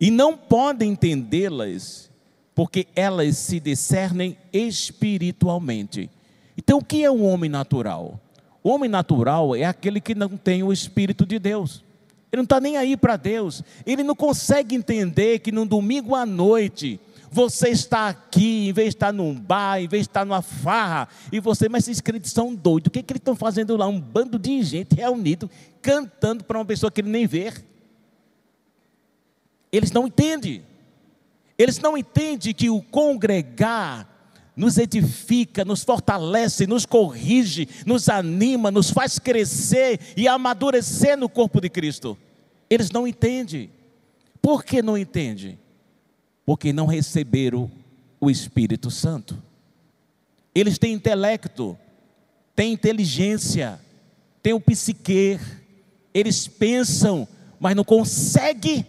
e 0.00 0.10
não 0.10 0.36
pode 0.36 0.84
entendê-las, 0.84 2.10
porque 2.52 2.88
elas 2.96 3.36
se 3.36 3.60
discernem 3.60 4.36
espiritualmente. 4.52 6.10
Então, 6.58 6.78
o 6.78 6.84
que 6.84 7.04
é 7.04 7.10
um 7.10 7.24
homem 7.24 7.48
natural? 7.48 8.20
O 8.64 8.70
homem 8.70 8.90
natural 8.90 9.54
é 9.54 9.64
aquele 9.64 10.00
que 10.00 10.12
não 10.12 10.30
tem 10.30 10.64
o 10.64 10.72
Espírito 10.72 11.24
de 11.24 11.38
Deus. 11.38 11.84
Ele 12.32 12.40
não 12.40 12.44
está 12.44 12.60
nem 12.60 12.76
aí 12.76 12.96
para 12.96 13.16
Deus. 13.16 13.62
Ele 13.86 14.02
não 14.02 14.16
consegue 14.16 14.74
entender 14.74 15.38
que 15.38 15.52
no 15.52 15.64
domingo 15.64 16.16
à 16.16 16.26
noite 16.26 17.00
você 17.30 17.68
está 17.68 18.08
aqui, 18.08 18.68
em 18.68 18.72
vez 18.72 18.88
de 18.88 18.96
estar 18.96 19.12
num 19.12 19.34
bar, 19.34 19.80
em 19.80 19.86
vez 19.86 20.02
de 20.02 20.08
estar 20.08 20.24
numa 20.24 20.42
farra, 20.42 21.08
e 21.30 21.38
você, 21.38 21.68
mas 21.68 21.86
esses 21.86 22.00
crentes 22.00 22.32
são 22.32 22.52
doidos. 22.52 22.88
O 22.88 22.90
que, 22.90 22.98
é 22.98 23.02
que 23.02 23.12
eles 23.12 23.20
estão 23.20 23.36
fazendo 23.36 23.76
lá? 23.76 23.86
Um 23.86 24.00
bando 24.00 24.36
de 24.36 24.60
gente 24.62 24.96
reunido, 24.96 25.48
cantando 25.80 26.42
para 26.42 26.58
uma 26.58 26.64
pessoa 26.64 26.90
que 26.90 27.00
ele 27.00 27.10
nem 27.10 27.26
vê. 27.26 27.52
Eles 29.70 29.92
não 29.92 30.08
entendem. 30.08 30.64
Eles 31.56 31.78
não 31.78 31.96
entendem 31.96 32.52
que 32.52 32.68
o 32.68 32.82
congregar 32.82 34.17
nos 34.58 34.76
edifica, 34.76 35.64
nos 35.64 35.84
fortalece, 35.84 36.66
nos 36.66 36.84
corrige, 36.84 37.68
nos 37.86 38.08
anima, 38.08 38.72
nos 38.72 38.90
faz 38.90 39.16
crescer 39.16 40.00
e 40.16 40.26
amadurecer 40.26 41.16
no 41.16 41.28
corpo 41.28 41.60
de 41.60 41.70
Cristo. 41.70 42.18
Eles 42.68 42.90
não 42.90 43.06
entendem. 43.06 43.70
Por 44.42 44.64
que 44.64 44.82
não 44.82 44.98
entendem? 44.98 45.56
Porque 46.44 46.72
não 46.72 46.86
receberam 46.86 47.70
o 48.20 48.28
Espírito 48.28 48.90
Santo. 48.90 49.40
Eles 50.52 50.76
têm 50.76 50.92
intelecto, 50.92 51.78
têm 52.56 52.72
inteligência, 52.72 53.80
têm 54.42 54.54
o 54.54 54.60
psique, 54.60 55.38
eles 56.12 56.48
pensam, 56.48 57.28
mas 57.60 57.76
não 57.76 57.84
conseguem 57.84 58.84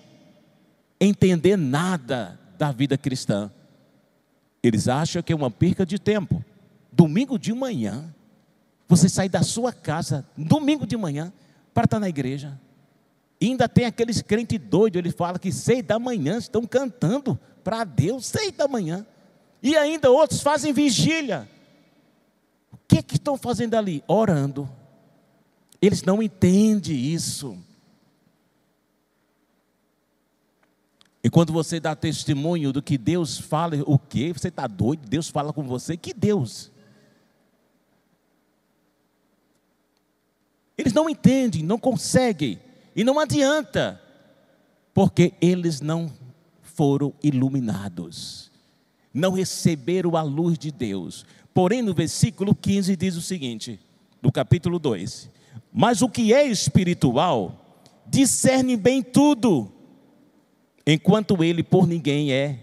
entender 1.00 1.58
nada 1.58 2.40
da 2.58 2.72
vida 2.72 2.98
cristã. 2.98 3.52
Eles 4.62 4.88
acham 4.88 5.22
que 5.22 5.32
é 5.32 5.36
uma 5.36 5.50
perca 5.50 5.86
de 5.86 6.00
tempo. 6.00 6.44
Domingo 6.92 7.40
de 7.40 7.54
manhã, 7.54 8.14
você 8.88 9.08
sai 9.08 9.30
da 9.30 9.44
sua 9.44 9.72
casa, 9.72 10.28
domingo 10.36 10.86
de 10.86 10.98
manhã, 10.98 11.32
para 11.74 11.86
estar 11.86 12.00
na 12.00 12.10
igreja. 12.10 12.60
E 13.40 13.48
ainda 13.48 13.70
tem 13.70 13.86
aqueles 13.86 14.22
crentes 14.22 14.60
doidos, 14.60 15.00
ele 15.00 15.12
fala 15.12 15.40
que 15.40 15.52
seis 15.52 15.84
da 15.84 15.98
manhã 15.98 16.38
estão 16.38 16.66
cantando 16.66 17.40
para 17.64 17.84
Deus, 17.84 18.26
seis 18.26 18.52
da 18.52 18.68
manhã. 18.68 19.06
E 19.64 19.78
ainda 19.78 20.10
outros 20.10 20.42
fazem 20.42 20.74
vigília. 20.74 21.48
O 22.74 22.78
que, 22.88 22.98
é 22.98 23.02
que 23.02 23.16
estão 23.16 23.38
fazendo 23.38 23.76
ali? 23.76 24.04
Orando. 24.08 24.70
Eles 25.82 26.04
não 26.04 26.22
entendem 26.22 26.98
isso. 26.98 27.58
E 31.24 31.30
quando 31.30 31.52
você 31.52 31.80
dá 31.80 31.96
testemunho 31.96 32.72
do 32.72 32.82
que 32.82 32.98
Deus 32.98 33.38
fala, 33.38 33.76
o 33.86 34.00
que? 34.00 34.32
Você 34.32 34.48
está 34.48 34.68
doido? 34.68 35.08
Deus 35.08 35.30
fala 35.30 35.52
com 35.52 35.64
você? 35.64 35.98
Que 35.98 36.14
Deus? 36.14 36.72
Eles 40.78 40.94
não 40.94 41.10
entendem, 41.10 41.62
não 41.62 41.78
conseguem, 41.78 42.58
e 42.96 43.04
não 43.04 43.20
adianta, 43.20 44.02
porque 44.94 45.34
eles 45.42 45.82
não 45.82 46.10
foram 46.62 47.14
iluminados, 47.22 48.50
não 49.14 49.34
receberam 49.34 50.16
a 50.16 50.22
luz 50.22 50.58
de 50.58 50.72
Deus. 50.72 51.26
Porém, 51.54 51.82
no 51.82 51.94
versículo 51.94 52.56
15 52.56 52.96
diz 52.96 53.18
o 53.18 53.22
seguinte, 53.22 53.78
do 54.22 54.32
capítulo 54.32 54.80
2: 54.80 55.30
Mas 55.74 56.02
o 56.02 56.08
que 56.08 56.34
é 56.34 56.48
espiritual 56.48 57.84
discerne 58.08 58.78
bem 58.78 59.04
tudo, 59.04 59.70
enquanto 60.94 61.44
ele 61.44 61.62
por 61.62 61.88
ninguém 61.88 62.32
é 62.32 62.60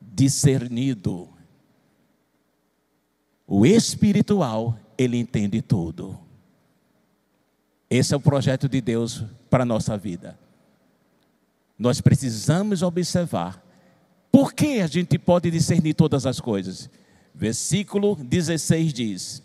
discernido. 0.00 1.28
O 3.46 3.66
espiritual, 3.66 4.78
ele 4.96 5.18
entende 5.18 5.60
tudo. 5.60 6.18
Esse 7.90 8.14
é 8.14 8.16
o 8.16 8.20
projeto 8.20 8.68
de 8.68 8.80
Deus 8.80 9.24
para 9.50 9.62
a 9.62 9.66
nossa 9.66 9.96
vida. 9.96 10.38
Nós 11.78 12.00
precisamos 12.00 12.82
observar 12.82 13.62
por 14.32 14.52
que 14.52 14.80
a 14.80 14.86
gente 14.86 15.18
pode 15.18 15.50
discernir 15.50 15.94
todas 15.94 16.26
as 16.26 16.40
coisas. 16.40 16.90
Versículo 17.34 18.16
16 18.16 18.92
diz: 18.92 19.42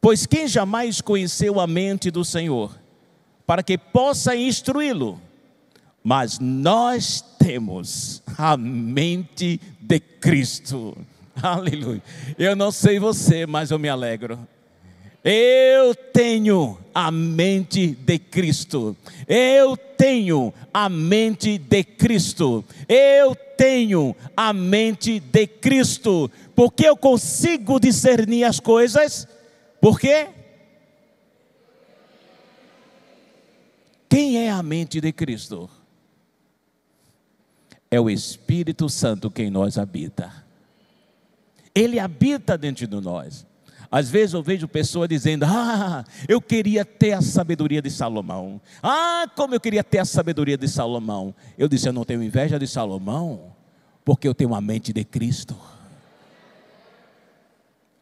Pois 0.00 0.24
quem 0.24 0.48
jamais 0.48 1.00
conheceu 1.00 1.60
a 1.60 1.66
mente 1.66 2.10
do 2.10 2.24
Senhor, 2.24 2.76
para 3.46 3.62
que 3.62 3.76
possa 3.76 4.34
instruí-lo? 4.34 5.20
Mas 6.08 6.38
nós 6.38 7.22
temos 7.38 8.22
a 8.38 8.56
mente 8.56 9.60
de 9.78 10.00
Cristo. 10.00 10.96
Aleluia. 11.36 12.02
Eu 12.38 12.56
não 12.56 12.70
sei 12.70 12.98
você, 12.98 13.44
mas 13.44 13.70
eu 13.70 13.78
me 13.78 13.90
alegro. 13.90 14.38
Eu 15.22 15.94
tenho 15.94 16.78
a 16.94 17.10
mente 17.10 17.88
de 17.88 18.18
Cristo. 18.18 18.96
Eu 19.28 19.76
tenho 19.76 20.54
a 20.72 20.88
mente 20.88 21.58
de 21.58 21.84
Cristo. 21.84 22.64
Eu 22.88 23.34
tenho 23.34 24.16
a 24.34 24.54
mente 24.54 25.20
de 25.20 25.46
Cristo. 25.46 26.30
Porque 26.56 26.86
eu 26.86 26.96
consigo 26.96 27.78
discernir 27.78 28.44
as 28.44 28.58
coisas. 28.58 29.28
Por 29.78 30.00
quê? 30.00 30.28
Quem 34.08 34.38
é 34.38 34.50
a 34.50 34.62
mente 34.62 35.02
de 35.02 35.12
Cristo? 35.12 35.68
É 37.90 38.00
o 38.00 38.10
Espírito 38.10 38.88
Santo 38.88 39.30
quem 39.30 39.50
nós 39.50 39.78
habita. 39.78 40.32
Ele 41.74 41.98
habita 41.98 42.58
dentro 42.58 42.86
de 42.86 43.00
nós. 43.00 43.46
Às 43.90 44.10
vezes 44.10 44.34
eu 44.34 44.42
vejo 44.42 44.68
pessoas 44.68 45.08
dizendo: 45.08 45.44
Ah, 45.46 46.04
eu 46.28 46.40
queria 46.40 46.84
ter 46.84 47.12
a 47.12 47.22
sabedoria 47.22 47.80
de 47.80 47.90
Salomão. 47.90 48.60
Ah, 48.82 49.26
como 49.34 49.54
eu 49.54 49.60
queria 49.60 49.82
ter 49.82 49.98
a 49.98 50.04
sabedoria 50.04 50.58
de 50.58 50.68
Salomão. 50.68 51.34
Eu 51.56 51.68
disse: 51.68 51.88
Eu 51.88 51.92
não 51.92 52.04
tenho 52.04 52.22
inveja 52.22 52.58
de 52.58 52.66
Salomão, 52.66 53.54
porque 54.04 54.28
eu 54.28 54.34
tenho 54.34 54.54
a 54.54 54.60
mente 54.60 54.92
de 54.92 55.04
Cristo. 55.04 55.56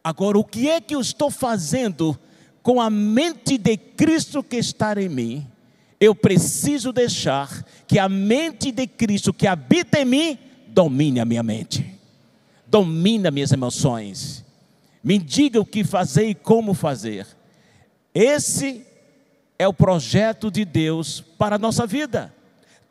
Agora, 0.03 0.37
o 0.37 0.43
que 0.43 0.69
é 0.69 0.81
que 0.81 0.95
eu 0.95 1.01
estou 1.01 1.29
fazendo 1.29 2.17
com 2.61 2.81
a 2.81 2.89
mente 2.89 3.57
de 3.57 3.77
Cristo 3.77 4.43
que 4.43 4.57
está 4.57 5.01
em 5.01 5.09
mim? 5.09 5.47
Eu 5.99 6.13
preciso 6.13 6.93
deixar 6.93 7.65
que 7.87 7.97
a 7.97 8.07
mente 8.07 8.71
de 8.71 8.85
Cristo 8.85 9.33
que 9.33 9.47
habita 9.47 9.99
em 9.99 10.05
mim 10.05 10.39
domine 10.67 11.19
a 11.19 11.25
minha 11.25 11.41
mente, 11.41 11.85
domine 12.67 13.27
as 13.27 13.33
minhas 13.33 13.51
emoções 13.51 14.45
me 15.07 15.17
diga 15.17 15.61
o 15.61 15.65
que 15.65 15.85
fazer 15.85 16.27
e 16.27 16.35
como 16.35 16.73
fazer. 16.73 17.25
Esse 18.13 18.85
é 19.57 19.65
o 19.65 19.73
projeto 19.73 20.51
de 20.51 20.65
Deus 20.65 21.21
para 21.37 21.55
a 21.55 21.59
nossa 21.59 21.87
vida. 21.87 22.35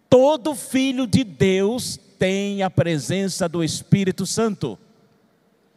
Todo 0.08 0.54
filho 0.54 1.06
de 1.06 1.22
Deus 1.22 2.00
tem 2.18 2.62
a 2.62 2.70
presença 2.70 3.46
do 3.46 3.62
Espírito 3.62 4.25
Santo. 4.25 4.78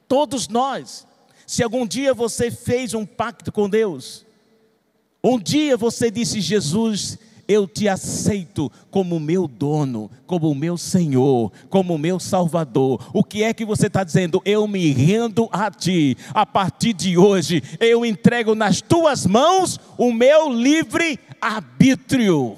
Todos 0.07 0.47
nós. 0.47 1.05
Se 1.45 1.61
algum 1.61 1.85
dia 1.85 2.13
você 2.13 2.49
fez 2.49 2.93
um 2.93 3.05
pacto 3.05 3.51
com 3.51 3.69
Deus, 3.69 4.25
um 5.23 5.39
dia 5.39 5.75
você 5.75 6.09
disse: 6.09 6.39
Jesus, 6.41 7.17
eu 7.49 7.67
te 7.67 7.87
aceito 7.87 8.71
como 8.91 9.19
meu 9.19 9.47
dono, 9.47 10.11
como 10.27 10.53
meu 10.53 10.77
Senhor, 10.77 11.51
como 11.67 11.97
meu 11.97 12.19
Salvador. 12.19 13.09
O 13.11 13.23
que 13.23 13.41
é 13.41 13.55
que 13.55 13.65
você 13.65 13.87
está 13.87 14.03
dizendo? 14.03 14.39
Eu 14.45 14.67
me 14.67 14.91
rendo 14.91 15.49
a 15.51 15.71
ti. 15.71 16.15
A 16.31 16.45
partir 16.45 16.93
de 16.93 17.17
hoje, 17.17 17.63
eu 17.79 18.05
entrego 18.05 18.53
nas 18.53 18.81
tuas 18.81 19.25
mãos 19.25 19.79
o 19.97 20.13
meu 20.13 20.53
livre 20.53 21.19
arbítrio. 21.41 22.55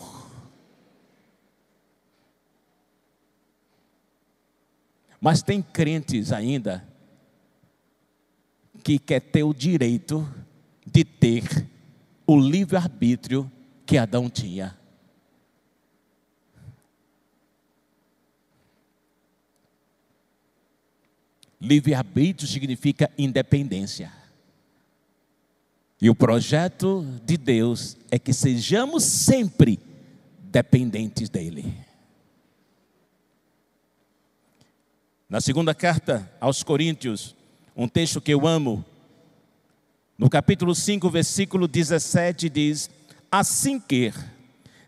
Mas 5.21 5.41
tem 5.41 5.61
crentes 5.61 6.33
ainda 6.33 6.85
que 8.83 8.99
quer 8.99 9.21
ter 9.21 9.43
o 9.43 9.53
direito 9.53 10.27
de 10.85 11.05
ter 11.05 11.69
o 12.25 12.39
livre 12.39 12.77
arbítrio 12.77 13.51
que 13.85 13.97
Adão 13.97 14.29
tinha. 14.29 14.77
Livre-arbítrio 21.61 22.47
significa 22.47 23.11
independência. 23.15 24.11
E 26.01 26.09
o 26.09 26.15
projeto 26.15 27.05
de 27.23 27.37
Deus 27.37 27.95
é 28.09 28.17
que 28.17 28.33
sejamos 28.33 29.03
sempre 29.03 29.79
dependentes 30.39 31.29
dEle. 31.29 31.71
Na 35.29 35.39
segunda 35.39 35.75
carta 35.75 36.29
aos 36.41 36.63
Coríntios, 36.63 37.35
um 37.75 37.87
texto 37.87 38.19
que 38.19 38.33
eu 38.33 38.47
amo, 38.47 38.83
no 40.21 40.29
capítulo 40.29 40.75
5, 40.75 41.09
versículo 41.09 41.67
17, 41.67 42.47
diz: 42.47 42.91
Assim 43.31 43.79
que, 43.79 44.13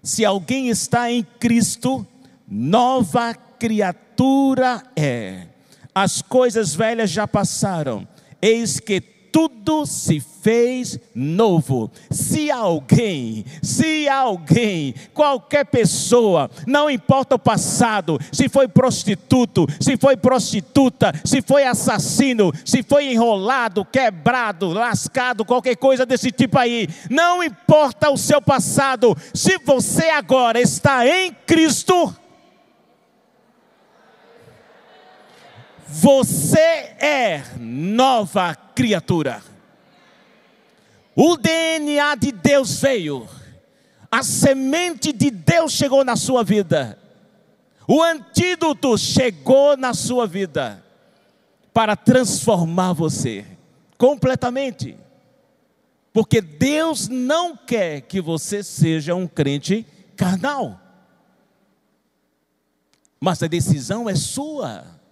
se 0.04 0.24
alguém 0.24 0.70
está 0.70 1.12
em 1.12 1.24
Cristo, 1.24 2.06
nova 2.48 3.34
criatura 3.34 4.84
é. 4.96 5.48
As 5.96 6.22
coisas 6.22 6.76
velhas 6.76 7.10
já 7.10 7.28
passaram, 7.28 8.08
eis 8.40 8.80
que 8.80 9.02
tudo 9.34 9.88
se 9.88 10.20
fez 10.20 11.00
novo. 11.16 11.90
Se 12.12 12.52
alguém, 12.52 13.44
se 13.64 14.08
alguém, 14.08 14.94
qualquer 15.12 15.66
pessoa, 15.66 16.52
não 16.68 16.88
importa 16.88 17.34
o 17.34 17.40
passado, 17.40 18.20
se 18.32 18.48
foi 18.48 18.68
prostituto, 18.68 19.66
se 19.80 19.98
foi 19.98 20.16
prostituta, 20.16 21.12
se 21.26 21.42
foi 21.42 21.64
assassino, 21.64 22.54
se 22.64 22.84
foi 22.84 23.12
enrolado, 23.12 23.84
quebrado, 23.84 24.72
lascado, 24.72 25.44
qualquer 25.44 25.78
coisa 25.78 26.06
desse 26.06 26.32
tipo 26.32 26.60
aí, 26.60 26.88
não 27.10 27.44
importa 27.44 28.12
o 28.12 28.18
seu 28.18 28.40
passado, 28.40 29.18
se 29.34 29.58
você 29.66 30.10
agora 30.10 30.62
está 30.62 31.08
em 31.08 31.36
Cristo, 31.48 32.16
Você 35.96 36.58
é 36.58 37.44
nova 37.60 38.56
criatura. 38.56 39.44
O 41.16 41.38
DNA 41.38 42.16
de 42.16 42.32
Deus 42.32 42.82
veio. 42.82 43.30
A 44.12 44.24
semente 44.24 45.14
de 45.14 45.30
Deus 45.30 45.72
chegou 45.72 46.04
na 46.04 46.16
sua 46.16 46.44
vida. 46.44 46.98
O 47.88 48.02
antídoto 48.02 48.98
chegou 48.98 49.78
na 49.78 49.94
sua 49.94 50.26
vida 50.26 50.84
para 51.72 51.96
transformar 51.96 52.94
você 52.94 53.46
completamente. 53.96 54.98
Porque 56.12 56.42
Deus 56.42 57.08
não 57.08 57.56
quer 57.56 58.02
que 58.02 58.20
você 58.20 58.64
seja 58.64 59.14
um 59.14 59.28
crente 59.28 59.86
carnal. 60.16 60.82
Mas 63.20 63.44
a 63.44 63.48
decisão 63.48 64.10
é 64.10 64.16
sua 64.16 65.03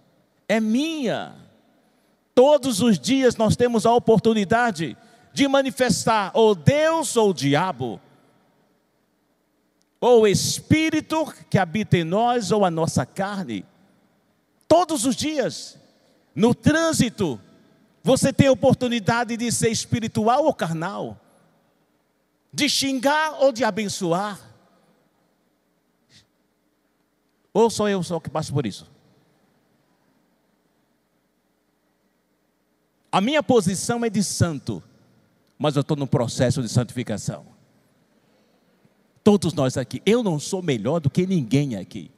é 0.52 0.60
minha. 0.60 1.34
Todos 2.34 2.82
os 2.82 2.98
dias 2.98 3.36
nós 3.36 3.56
temos 3.56 3.86
a 3.86 3.94
oportunidade 3.94 4.96
de 5.32 5.48
manifestar 5.48 6.30
ou 6.34 6.54
Deus 6.54 7.16
ou 7.16 7.30
o 7.30 7.34
diabo, 7.34 7.98
ou 9.98 10.22
o 10.22 10.26
Espírito 10.26 11.32
que 11.48 11.56
habita 11.56 11.96
em 11.96 12.04
nós 12.04 12.52
ou 12.52 12.66
a 12.66 12.70
nossa 12.70 13.06
carne. 13.06 13.64
Todos 14.68 15.06
os 15.06 15.16
dias, 15.16 15.78
no 16.34 16.54
trânsito, 16.54 17.40
você 18.02 18.30
tem 18.30 18.48
a 18.48 18.52
oportunidade 18.52 19.38
de 19.38 19.50
ser 19.50 19.70
espiritual 19.70 20.44
ou 20.44 20.52
carnal, 20.52 21.18
de 22.52 22.68
xingar 22.68 23.42
ou 23.42 23.52
de 23.52 23.64
abençoar. 23.64 24.38
Ou 27.54 27.70
sou 27.70 27.88
eu 27.88 28.02
só 28.02 28.20
que 28.20 28.28
passo 28.28 28.52
por 28.52 28.66
isso? 28.66 28.91
A 33.12 33.20
minha 33.20 33.42
posição 33.42 34.02
é 34.02 34.08
de 34.08 34.24
santo, 34.24 34.82
mas 35.58 35.76
eu 35.76 35.82
estou 35.82 35.98
no 35.98 36.06
processo 36.06 36.62
de 36.62 36.68
santificação. 36.70 37.44
Todos 39.22 39.52
nós 39.52 39.76
aqui, 39.76 40.00
eu 40.06 40.22
não 40.22 40.40
sou 40.40 40.62
melhor 40.62 40.98
do 40.98 41.10
que 41.10 41.26
ninguém 41.26 41.76
aqui. 41.76 42.10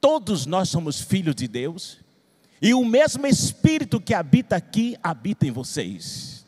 Todos 0.00 0.46
nós 0.46 0.68
somos 0.68 1.00
filhos 1.00 1.34
de 1.34 1.48
Deus, 1.48 1.98
e 2.62 2.72
o 2.72 2.84
mesmo 2.84 3.26
Espírito 3.26 4.00
que 4.00 4.14
habita 4.14 4.54
aqui 4.54 4.96
habita 5.02 5.46
em 5.46 5.50
vocês. 5.50 6.46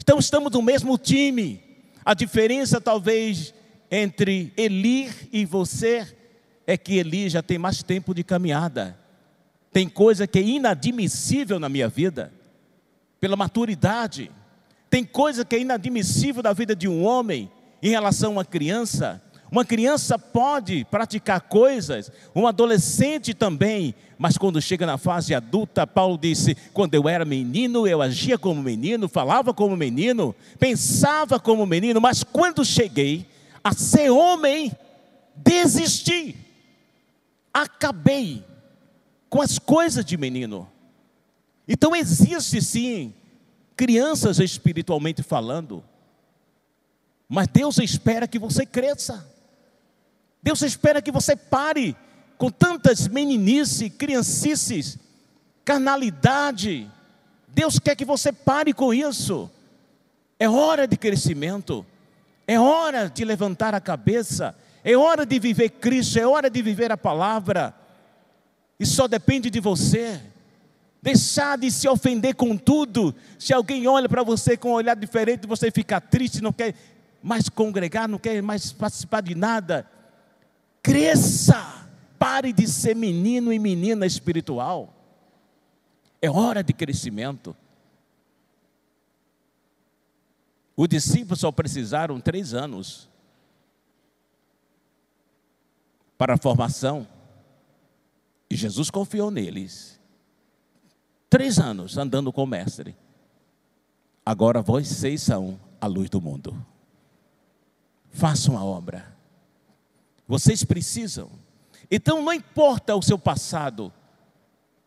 Então 0.00 0.18
estamos 0.18 0.52
no 0.52 0.62
mesmo 0.62 0.96
time. 0.96 1.60
A 2.04 2.14
diferença 2.14 2.80
talvez 2.80 3.52
entre 3.90 4.52
Eli 4.56 5.10
e 5.32 5.44
você 5.44 6.16
é 6.66 6.76
que 6.76 6.94
Eli 6.98 7.28
já 7.28 7.42
tem 7.42 7.58
mais 7.58 7.82
tempo 7.82 8.14
de 8.14 8.24
caminhada. 8.24 8.98
Tem 9.72 9.88
coisa 9.88 10.26
que 10.26 10.38
é 10.38 10.42
inadmissível 10.42 11.60
na 11.60 11.68
minha 11.68 11.88
vida, 11.88 12.32
pela 13.20 13.36
maturidade. 13.36 14.30
Tem 14.88 15.04
coisa 15.04 15.44
que 15.44 15.54
é 15.54 15.60
inadmissível 15.60 16.42
da 16.42 16.52
vida 16.52 16.74
de 16.74 16.88
um 16.88 17.04
homem 17.04 17.50
em 17.82 17.90
relação 17.90 18.30
a 18.30 18.32
uma 18.34 18.44
criança. 18.44 19.22
Uma 19.50 19.64
criança 19.64 20.16
pode 20.18 20.84
praticar 20.84 21.40
coisas, 21.40 22.10
um 22.34 22.46
adolescente 22.46 23.34
também, 23.34 23.94
mas 24.16 24.38
quando 24.38 24.62
chega 24.62 24.86
na 24.86 24.96
fase 24.96 25.34
adulta, 25.34 25.86
Paulo 25.86 26.16
disse: 26.16 26.56
quando 26.72 26.94
eu 26.94 27.08
era 27.08 27.24
menino, 27.24 27.86
eu 27.86 28.00
agia 28.00 28.38
como 28.38 28.62
menino, 28.62 29.08
falava 29.08 29.52
como 29.52 29.76
menino, 29.76 30.34
pensava 30.58 31.40
como 31.40 31.66
menino, 31.66 32.00
mas 32.00 32.22
quando 32.22 32.64
cheguei 32.64 33.26
a 33.62 33.72
ser 33.72 34.10
homem, 34.10 34.70
desisti, 35.34 36.36
acabei 37.52 38.44
com 39.30 39.40
as 39.40 39.58
coisas 39.58 40.04
de 40.04 40.16
menino. 40.16 40.68
Então 41.66 41.94
existe 41.94 42.60
sim 42.60 43.14
crianças 43.76 44.40
espiritualmente 44.40 45.22
falando, 45.22 45.82
mas 47.28 47.46
Deus 47.46 47.78
espera 47.78 48.26
que 48.26 48.38
você 48.38 48.66
cresça. 48.66 49.24
Deus 50.42 50.60
espera 50.62 51.00
que 51.00 51.12
você 51.12 51.36
pare 51.36 51.96
com 52.36 52.50
tantas 52.50 53.06
meninices, 53.06 53.92
criancices, 53.96 54.98
carnalidade. 55.64 56.90
Deus 57.46 57.78
quer 57.78 57.94
que 57.94 58.04
você 58.04 58.32
pare 58.32 58.72
com 58.72 58.92
isso. 58.92 59.48
É 60.38 60.48
hora 60.48 60.88
de 60.88 60.96
crescimento. 60.96 61.86
É 62.46 62.58
hora 62.58 63.08
de 63.08 63.24
levantar 63.24 63.74
a 63.74 63.80
cabeça. 63.80 64.56
É 64.82 64.96
hora 64.96 65.24
de 65.24 65.38
viver 65.38 65.68
Cristo. 65.68 66.18
É 66.18 66.26
hora 66.26 66.50
de 66.50 66.62
viver 66.62 66.90
a 66.90 66.96
palavra. 66.96 67.74
E 68.80 68.84
só 68.86 69.06
depende 69.06 69.48
de 69.48 69.60
você. 69.60 70.20
Deixar 71.00 71.56
de 71.56 71.70
se 71.70 71.88
ofender 71.88 72.34
com 72.34 72.56
tudo. 72.56 73.14
Se 73.38 73.52
alguém 73.52 73.86
olha 73.86 74.08
para 74.08 74.24
você 74.24 74.56
com 74.56 74.70
um 74.70 74.74
olhar 74.74 74.96
diferente, 74.96 75.46
você 75.46 75.70
fica 75.70 76.00
triste, 76.00 76.42
não 76.42 76.52
quer 76.52 76.74
mais 77.22 77.48
congregar, 77.48 78.08
não 78.08 78.18
quer 78.18 78.42
mais 78.42 78.72
participar 78.72 79.20
de 79.20 79.34
nada 79.34 79.86
Cresça, 80.82 81.88
pare 82.18 82.52
de 82.52 82.66
ser 82.66 82.96
menino 82.96 83.52
e 83.52 83.58
menina 83.58 84.06
espiritual. 84.06 84.94
É 86.22 86.30
hora 86.30 86.62
de 86.62 86.72
crescimento. 86.72 87.56
Os 90.76 90.88
discípulos 90.88 91.40
só 91.40 91.52
precisaram 91.52 92.18
três 92.20 92.54
anos 92.54 93.08
para 96.16 96.34
a 96.34 96.38
formação. 96.38 97.06
E 98.50 98.56
Jesus 98.56 98.90
confiou 98.90 99.30
neles. 99.30 100.00
Três 101.28 101.58
anos 101.60 101.96
andando 101.96 102.32
com 102.32 102.42
o 102.42 102.46
Mestre. 102.46 102.96
Agora 104.26 104.60
vocês 104.60 105.22
são 105.22 105.58
a 105.80 105.86
luz 105.86 106.10
do 106.10 106.20
mundo. 106.20 106.66
Façam 108.10 108.58
a 108.58 108.64
obra. 108.64 109.16
Vocês 110.26 110.64
precisam. 110.64 111.30
Então 111.90 112.22
não 112.22 112.32
importa 112.32 112.94
o 112.94 113.02
seu 113.02 113.18
passado, 113.18 113.92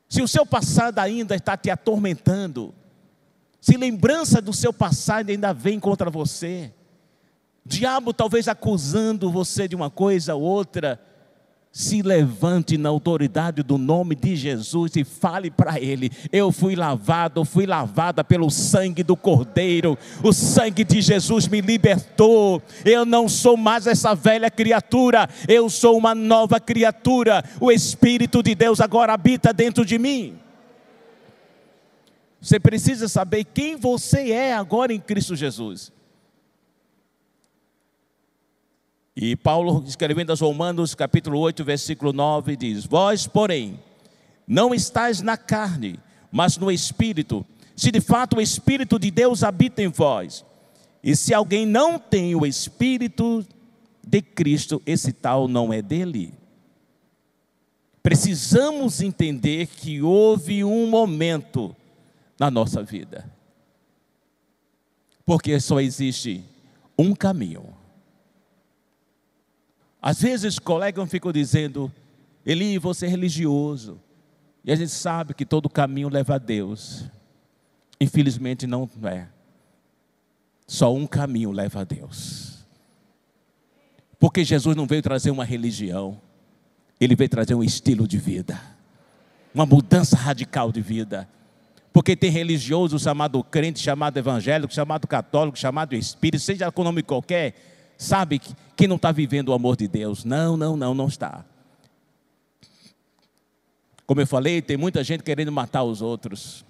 se 0.07 0.21
o 0.21 0.27
seu 0.27 0.45
passado 0.45 0.99
ainda 0.99 1.35
está 1.35 1.57
te 1.57 1.69
atormentando, 1.69 2.73
se 3.59 3.75
lembrança 3.75 4.41
do 4.41 4.53
seu 4.53 4.71
passado 4.71 5.29
ainda 5.29 5.53
vem 5.53 5.79
contra 5.79 6.09
você, 6.09 6.73
diabo 7.65 8.13
talvez 8.13 8.47
acusando 8.47 9.31
você 9.31 9.67
de 9.67 9.75
uma 9.75 9.89
coisa 9.89 10.35
ou 10.35 10.41
outra, 10.41 11.02
se 11.75 12.03
levante 12.03 12.77
na 12.77 12.89
autoridade 12.89 13.63
do 13.63 13.79
nome 13.79 14.13
de 14.13 14.35
Jesus 14.35 14.95
e 14.95 15.03
fale 15.03 15.49
para 15.49 15.79
ele: 15.81 16.11
Eu 16.31 16.51
fui 16.51 16.75
lavado, 16.75 17.43
fui 17.43 17.65
lavada 17.65 18.23
pelo 18.23 18.51
sangue 18.51 19.01
do 19.01 19.17
Cordeiro, 19.17 19.97
o 20.23 20.31
sangue 20.31 20.83
de 20.83 21.01
Jesus 21.01 21.47
me 21.47 21.61
libertou. 21.61 22.61
Eu 22.85 23.05
não 23.05 23.27
sou 23.27 23.57
mais 23.57 23.87
essa 23.87 24.13
velha 24.13 24.51
criatura, 24.51 25.27
eu 25.47 25.67
sou 25.67 25.97
uma 25.97 26.13
nova 26.13 26.59
criatura. 26.59 27.43
O 27.59 27.71
Espírito 27.71 28.43
de 28.43 28.53
Deus 28.53 28.79
agora 28.79 29.13
habita 29.13 29.51
dentro 29.51 29.83
de 29.83 29.97
mim. 29.97 30.37
Você 32.43 32.59
precisa 32.59 33.07
saber 33.07 33.45
quem 33.45 33.77
você 33.77 34.31
é 34.31 34.53
agora 34.53 34.93
em 34.93 34.99
Cristo 34.99 35.33
Jesus. 35.33 35.92
E 39.15 39.35
Paulo, 39.35 39.83
escrevendo 39.85 40.31
aos 40.31 40.39
Romanos, 40.39 40.95
capítulo 40.95 41.37
8, 41.39 41.63
versículo 41.63 42.11
9, 42.11 42.55
diz: 42.55 42.85
Vós, 42.85 43.27
porém, 43.27 43.79
não 44.47 44.73
estáis 44.73 45.21
na 45.21 45.37
carne, 45.37 45.99
mas 46.31 46.57
no 46.57 46.71
Espírito, 46.71 47.45
se 47.75 47.91
de 47.91 48.01
fato 48.01 48.37
o 48.37 48.41
Espírito 48.41 48.97
de 48.97 49.11
Deus 49.11 49.43
habita 49.43 49.83
em 49.83 49.87
vós. 49.87 50.43
E 51.03 51.15
se 51.15 51.33
alguém 51.33 51.65
não 51.65 51.99
tem 51.99 52.33
o 52.33 52.45
Espírito 52.45 53.45
de 54.05 54.21
Cristo, 54.21 54.81
esse 54.85 55.11
tal 55.11 55.47
não 55.47 55.71
é 55.71 55.81
dele. 55.81 56.33
Precisamos 58.01 58.99
entender 58.99 59.67
que 59.67 60.01
houve 60.01 60.63
um 60.63 60.87
momento 60.87 61.75
na 62.39 62.49
nossa 62.49 62.81
vida, 62.81 63.31
porque 65.23 65.59
só 65.59 65.79
existe 65.79 66.43
um 66.97 67.13
caminho 67.13 67.82
às 70.05 70.21
vezes 70.21 70.59
colegas 70.59 71.09
ficam 71.09 71.31
dizendo, 71.31 71.89
Eli, 72.45 72.77
você 72.77 73.05
é 73.05 73.09
religioso. 73.09 73.97
E 74.65 74.69
a 74.69 74.75
gente 74.75 74.91
sabe 74.91 75.33
que 75.33 75.45
todo 75.45 75.69
caminho 75.69 76.09
leva 76.09 76.35
a 76.35 76.37
Deus. 76.37 77.05
Infelizmente 78.01 78.67
não 78.67 78.89
é. 79.05 79.29
Só 80.67 80.93
um 80.93 81.07
caminho 81.07 81.51
leva 81.51 81.79
a 81.79 81.83
Deus. 81.85 82.65
Porque 84.19 84.43
Jesus 84.43 84.75
não 84.75 84.85
veio 84.85 85.01
trazer 85.01 85.31
uma 85.31 85.45
religião, 85.45 86.19
ele 86.99 87.15
veio 87.15 87.29
trazer 87.29 87.55
um 87.55 87.63
estilo 87.63 88.05
de 88.05 88.17
vida, 88.17 88.59
uma 89.55 89.65
mudança 89.65 90.17
radical 90.17 90.69
de 90.71 90.81
vida. 90.81 91.29
Porque 91.93 92.13
tem 92.15 92.29
religioso 92.29 92.99
chamado 92.99 93.41
crente, 93.41 93.79
chamado 93.79 94.17
evangélico, 94.17 94.73
chamado 94.73 95.07
católico, 95.07 95.57
chamado 95.57 95.95
espírito, 95.95 96.41
seja 96.41 96.71
com 96.71 96.83
nome 96.83 97.03
qualquer, 97.03 97.72
sabe 97.97 98.39
que 98.75 98.87
não 98.87 98.95
está 98.95 99.11
vivendo 99.11 99.49
o 99.49 99.53
amor 99.53 99.75
de 99.75 99.87
Deus. 99.87 100.23
Não, 100.23 100.57
não, 100.57 100.75
não, 100.75 100.93
não 100.93 101.07
está. 101.07 101.45
Como 104.05 104.21
eu 104.21 104.27
falei, 104.27 104.61
tem 104.61 104.77
muita 104.77 105.03
gente 105.03 105.23
querendo 105.23 105.51
matar 105.51 105.83
os 105.83 106.01
outros. 106.01 106.65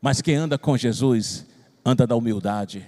Mas 0.00 0.20
quem 0.20 0.34
anda 0.34 0.58
com 0.58 0.76
Jesus, 0.76 1.46
anda 1.84 2.06
da 2.06 2.16
humildade. 2.16 2.86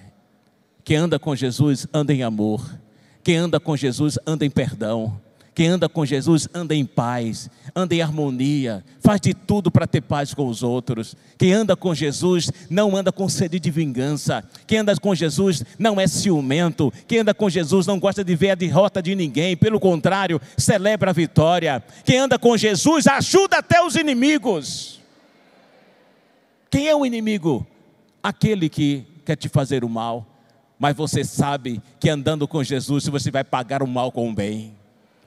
Quem 0.85 0.97
anda 0.97 1.19
com 1.19 1.35
Jesus, 1.35 1.87
anda 1.93 2.13
em 2.13 2.23
amor. 2.23 2.79
Quem 3.23 3.37
anda 3.37 3.59
com 3.59 3.77
Jesus, 3.77 4.19
anda 4.27 4.45
em 4.45 4.51
perdão. 4.51 5.21
Quem 5.55 5.69
anda 5.69 5.89
com 5.89 6.05
Jesus 6.05 6.49
anda 6.53 6.75
em 6.75 6.85
paz, 6.85 7.49
anda 7.77 7.95
em 7.95 8.03
harmonia, 8.03 8.85
faz 9.01 9.21
de 9.21 9.33
tudo 9.33 9.71
para 9.71 9.87
ter 9.87 10.01
paz 10.01 10.35
com 10.35 10.49
os 10.49 10.65
outros. 10.65 11.15
Quem 11.39 11.53
anda 11.53 11.77
com 11.77 11.95
Jesus 11.95 12.51
não 12.69 12.97
anda 12.97 13.13
com 13.13 13.29
sede 13.29 13.61
de 13.61 13.71
vingança. 13.71 14.43
Quem 14.67 14.79
anda 14.79 14.97
com 14.97 15.15
Jesus 15.15 15.63
não 15.79 16.01
é 16.01 16.09
ciumento. 16.09 16.93
Quem 17.07 17.21
anda 17.21 17.33
com 17.33 17.49
Jesus 17.49 17.87
não 17.87 18.01
gosta 18.01 18.25
de 18.25 18.35
ver 18.35 18.51
a 18.51 18.55
derrota 18.57 19.01
de 19.01 19.15
ninguém, 19.15 19.57
pelo 19.57 19.79
contrário, 19.79 20.41
celebra 20.59 21.11
a 21.11 21.15
vitória. 21.15 21.85
Quem 22.05 22.19
anda 22.19 22.37
com 22.37 22.57
Jesus 22.57 23.07
ajuda 23.07 23.59
até 23.59 23.81
os 23.81 23.95
inimigos. 23.95 25.01
Quem 26.69 26.89
é 26.89 26.97
o 26.97 27.07
inimigo? 27.07 27.65
Aquele 28.21 28.69
que 28.69 29.07
quer 29.25 29.37
te 29.37 29.49
fazer 29.49 29.85
o 29.85 29.89
mal, 29.89 30.27
mas 30.77 30.97
você 30.97 31.23
sabe 31.23 31.81
que 32.01 32.11
andando 32.11 32.49
com 32.49 32.65
Jesus 32.65 33.07
você 33.07 33.31
vai 33.31 33.45
pagar 33.45 33.85
o 33.85 33.87
mal 33.87 34.11
com 34.11 34.29
o 34.29 34.35
bem. 34.35 34.75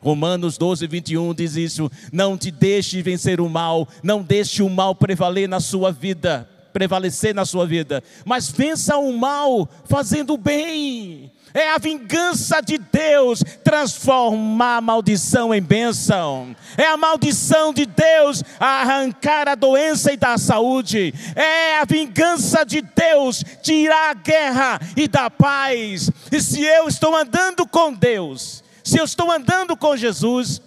Romanos 0.01 0.57
12, 0.57 0.87
21 0.87 1.33
diz 1.33 1.55
isso: 1.55 1.91
não 2.11 2.37
te 2.37 2.51
deixe 2.51 3.01
vencer 3.01 3.41
o 3.41 3.49
mal, 3.49 3.87
não 4.03 4.21
deixe 4.21 4.61
o 4.61 4.69
mal 4.69 4.95
prevalecer 4.95 5.49
na 5.49 5.59
sua 5.59 5.91
vida, 5.91 6.47
prevalecer 6.71 7.33
na 7.33 7.45
sua 7.45 7.65
vida, 7.65 8.03
mas 8.25 8.49
vença 8.49 8.97
o 8.97 9.11
mal 9.17 9.67
fazendo 9.85 10.33
o 10.33 10.37
bem. 10.37 11.31
É 11.53 11.73
a 11.73 11.79
vingança 11.79 12.61
de 12.61 12.77
Deus 12.77 13.41
transformar 13.63 14.77
a 14.77 14.81
maldição 14.81 15.55
em 15.55 15.61
bênção. 15.61 16.55
É 16.77 16.85
a 16.85 16.97
maldição 16.97 17.73
de 17.73 17.85
Deus 17.85 18.43
arrancar 18.59 19.47
a 19.47 19.55
doença 19.55 20.13
e 20.13 20.17
dar 20.17 20.37
saúde. 20.37 21.13
É 21.35 21.79
a 21.79 21.85
vingança 21.85 22.63
de 22.63 22.81
Deus 22.81 23.43
tirar 23.63 24.11
a 24.11 24.13
guerra 24.13 24.79
e 24.95 25.07
dar 25.07 25.31
paz. 25.31 26.11
E 26.31 26.39
se 26.39 26.63
eu 26.63 26.87
estou 26.87 27.15
andando 27.15 27.65
com 27.65 27.91
Deus, 27.91 28.63
se 28.87 28.97
eu 28.97 29.03
estou 29.03 29.29
andando 29.29 29.75
com 29.75 29.97
Jesus, 29.97 30.61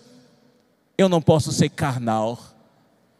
eu 0.98 1.08
não 1.08 1.22
posso 1.22 1.50
ser 1.52 1.70
carnal. 1.70 2.38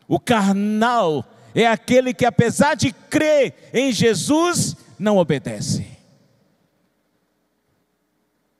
O 0.07 0.21
carnal 0.21 1.25
é 1.55 1.67
aquele 1.67 2.13
que, 2.13 2.27
apesar 2.27 2.75
de 2.75 2.93
crer 2.93 3.71
em 3.73 3.91
Jesus, 3.93 4.77
não 4.99 5.17
obedece. 5.17 5.87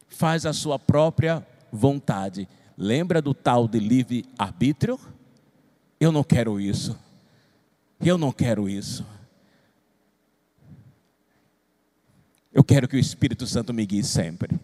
Faz 0.09 0.47
a 0.47 0.55
sua 0.55 0.79
própria 0.79 1.47
vontade. 1.71 2.49
Lembra 2.75 3.21
do 3.21 3.35
tal 3.35 3.69
de 3.69 3.79
livre-arbítrio? 3.79 4.99
Eu 6.01 6.11
não 6.11 6.25
quero 6.25 6.59
isso. 6.59 6.99
Eu 8.01 8.17
não 8.17 8.33
quero 8.33 8.67
isso. 8.67 9.05
Eu 12.51 12.65
quero 12.65 12.89
que 12.89 12.97
o 12.97 12.99
Espírito 12.99 13.47
Santo 13.47 13.75
me 13.75 13.85
guie 13.85 14.03
sempre. 14.03 14.59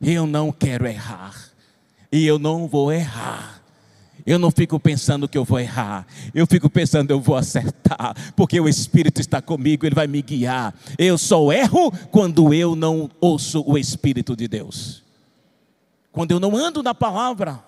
Eu 0.00 0.26
não 0.26 0.52
quero 0.52 0.86
errar. 0.86 1.34
E 2.10 2.26
eu 2.26 2.38
não 2.38 2.66
vou 2.66 2.92
errar. 2.92 3.62
Eu 4.26 4.40
não 4.40 4.50
fico 4.50 4.80
pensando 4.80 5.28
que 5.28 5.38
eu 5.38 5.44
vou 5.44 5.60
errar, 5.60 6.04
eu 6.34 6.48
fico 6.48 6.68
pensando 6.68 7.12
eu 7.12 7.20
vou 7.20 7.36
acertar, 7.36 8.12
porque 8.34 8.58
o 8.58 8.68
Espírito 8.68 9.20
está 9.20 9.40
comigo, 9.40 9.86
ele 9.86 9.94
vai 9.94 10.08
me 10.08 10.20
guiar. 10.20 10.74
Eu 10.98 11.16
só 11.16 11.52
erro 11.52 11.92
quando 12.10 12.52
eu 12.52 12.74
não 12.74 13.08
ouço 13.20 13.62
o 13.64 13.78
Espírito 13.78 14.34
de 14.34 14.48
Deus, 14.48 15.04
quando 16.10 16.32
eu 16.32 16.40
não 16.40 16.56
ando 16.56 16.82
na 16.82 16.92
palavra. 16.92 17.62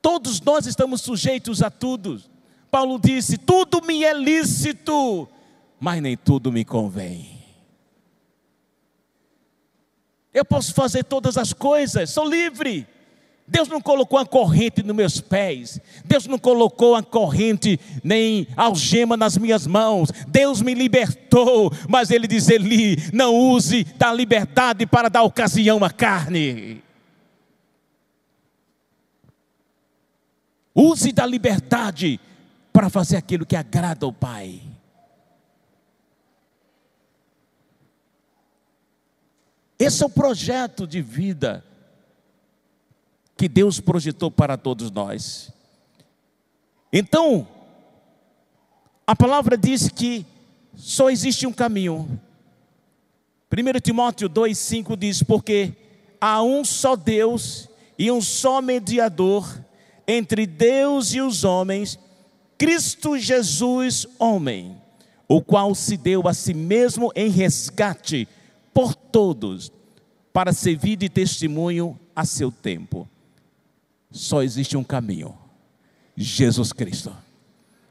Todos 0.00 0.40
nós 0.40 0.66
estamos 0.66 1.00
sujeitos 1.00 1.62
a 1.62 1.70
tudo. 1.70 2.22
Paulo 2.70 3.00
disse: 3.02 3.36
tudo 3.36 3.82
me 3.84 4.04
é 4.04 4.14
lícito, 4.14 5.26
mas 5.80 6.00
nem 6.00 6.16
tudo 6.16 6.52
me 6.52 6.64
convém. 6.64 7.33
Eu 10.34 10.44
posso 10.44 10.74
fazer 10.74 11.04
todas 11.04 11.38
as 11.38 11.52
coisas, 11.52 12.10
sou 12.10 12.28
livre. 12.28 12.86
Deus 13.46 13.68
não 13.68 13.80
colocou 13.80 14.18
uma 14.18 14.26
corrente 14.26 14.82
nos 14.82 14.96
meus 14.96 15.20
pés, 15.20 15.78
Deus 16.02 16.26
não 16.26 16.38
colocou 16.38 16.92
uma 16.92 17.02
corrente 17.02 17.78
nem 18.02 18.48
algema 18.56 19.18
nas 19.18 19.36
minhas 19.36 19.66
mãos, 19.66 20.10
Deus 20.26 20.62
me 20.62 20.72
libertou, 20.72 21.70
mas 21.86 22.10
Ele 22.10 22.26
diz: 22.26 22.48
Eli, 22.48 22.96
não 23.12 23.34
use 23.34 23.84
da 23.98 24.12
liberdade 24.12 24.86
para 24.86 25.10
dar 25.10 25.22
ocasião 25.22 25.84
à 25.84 25.90
carne. 25.90 26.82
Use 30.74 31.12
da 31.12 31.26
liberdade 31.26 32.18
para 32.72 32.90
fazer 32.90 33.16
aquilo 33.16 33.46
que 33.46 33.54
agrada 33.54 34.06
ao 34.06 34.12
Pai. 34.12 34.60
Esse 39.84 40.02
é 40.02 40.06
o 40.06 40.10
projeto 40.10 40.86
de 40.86 41.02
vida 41.02 41.62
que 43.36 43.46
Deus 43.46 43.80
projetou 43.80 44.30
para 44.30 44.56
todos 44.56 44.90
nós. 44.90 45.52
Então, 46.90 47.46
a 49.06 49.14
palavra 49.14 49.58
diz 49.58 49.90
que 49.90 50.24
só 50.74 51.10
existe 51.10 51.46
um 51.46 51.52
caminho. 51.52 52.18
1 53.52 53.80
Timóteo 53.80 54.30
2,5 54.30 54.96
diz: 54.96 55.22
Porque 55.22 55.74
há 56.18 56.42
um 56.42 56.64
só 56.64 56.96
Deus 56.96 57.68
e 57.98 58.10
um 58.10 58.22
só 58.22 58.62
mediador 58.62 59.62
entre 60.08 60.46
Deus 60.46 61.12
e 61.12 61.20
os 61.20 61.44
homens, 61.44 61.98
Cristo 62.56 63.18
Jesus, 63.18 64.06
homem, 64.18 64.80
o 65.28 65.42
qual 65.42 65.74
se 65.74 65.98
deu 65.98 66.26
a 66.26 66.32
si 66.32 66.54
mesmo 66.54 67.12
em 67.14 67.28
resgate 67.28 68.26
por 68.74 68.94
todos, 68.94 69.72
para 70.32 70.52
servir 70.52 70.96
de 70.96 71.08
testemunho 71.08 71.98
a 72.14 72.26
seu 72.26 72.50
tempo 72.50 73.08
só 74.14 74.42
existe 74.42 74.76
um 74.76 74.84
caminho: 74.84 75.34
Jesus 76.16 76.72
Cristo. 76.72 77.14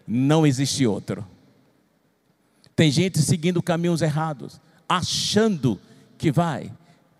Não 0.08 0.48
existe 0.48 0.88
outro. 0.88 1.28
Tem 2.76 2.89
gente 2.89 3.19
seguindo 3.19 3.62
caminhos 3.62 4.02
errados, 4.02 4.60
achando 4.88 5.80
que 6.17 6.32
vai. 6.32 6.72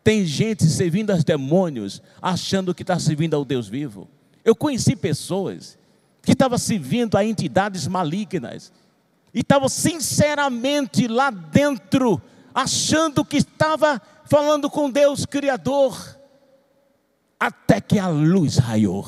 Tem 0.04 0.26
gente 0.26 0.66
servindo 0.66 1.12
aos 1.12 1.24
demônios, 1.24 2.02
achando 2.22 2.74
que 2.74 2.82
está 2.82 2.98
servindo 2.98 3.36
ao 3.36 3.46
Deus 3.46 3.68
vivo. 3.68 4.10
Eu 4.44 4.56
conheci 4.56 4.96
pessoas 4.96 5.78
que 6.22 6.32
estavam 6.32 6.58
servindo 6.58 7.18
a 7.18 7.24
entidades 7.24 7.88
malignas 7.88 8.72
e 9.34 9.40
estavam 9.40 9.70
sinceramente 9.70 11.08
lá 11.08 11.30
dentro, 11.30 12.22
achando 12.54 13.26
que 13.26 13.38
estava 13.38 14.02
falando 14.26 14.70
com 14.70 14.90
Deus 14.90 15.26
Criador 15.26 16.18
até 17.40 17.82
que 17.82 18.00
a 18.00 18.08
luz 18.08 18.58
raiou. 18.58 19.06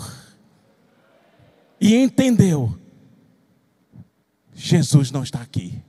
E 1.79 1.95
entendeu: 1.95 2.77
Jesus 4.53 5.11
não 5.11 5.23
está 5.23 5.41
aqui. 5.41 5.81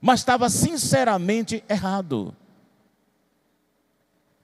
Mas 0.00 0.20
estava 0.20 0.48
sinceramente 0.48 1.62
errado. 1.68 2.34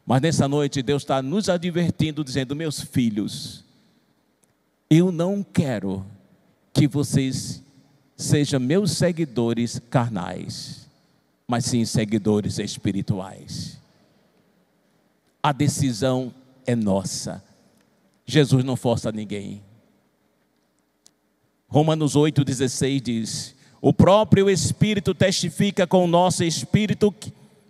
Mas 0.06 0.22
nessa 0.22 0.46
noite 0.48 0.82
Deus 0.82 1.02
está 1.02 1.20
nos 1.20 1.48
advertindo, 1.48 2.22
dizendo: 2.22 2.54
Meus 2.54 2.80
filhos, 2.80 3.64
eu 4.88 5.10
não 5.10 5.42
quero 5.42 6.06
que 6.72 6.86
vocês 6.86 7.62
sejam 8.18 8.60
meus 8.60 8.90
seguidores 8.90 9.80
carnais, 9.88 10.86
mas 11.46 11.64
sim 11.64 11.86
seguidores 11.86 12.58
espirituais 12.58 13.78
a 15.42 15.52
decisão 15.52 16.32
é 16.66 16.74
nossa. 16.76 17.42
Jesus 18.26 18.64
não 18.64 18.76
força 18.76 19.10
ninguém. 19.10 19.62
Romanos 21.68 22.14
8,16 22.14 23.00
diz: 23.00 23.54
O 23.80 23.92
próprio 23.92 24.50
Espírito 24.50 25.14
testifica 25.14 25.86
com 25.86 26.04
o 26.04 26.08
nosso 26.08 26.44
espírito 26.44 27.14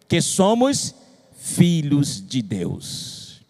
que 0.09 0.21
somos 0.21 0.95
filhos 1.37 2.21
de 2.27 2.43
Deus. 2.43 3.43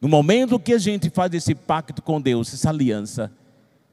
No 0.00 0.08
momento 0.08 0.58
que 0.58 0.74
a 0.74 0.78
gente 0.78 1.08
faz 1.08 1.32
esse 1.32 1.54
pacto 1.54 2.02
com 2.02 2.20
Deus, 2.20 2.52
essa 2.52 2.68
aliança, 2.68 3.32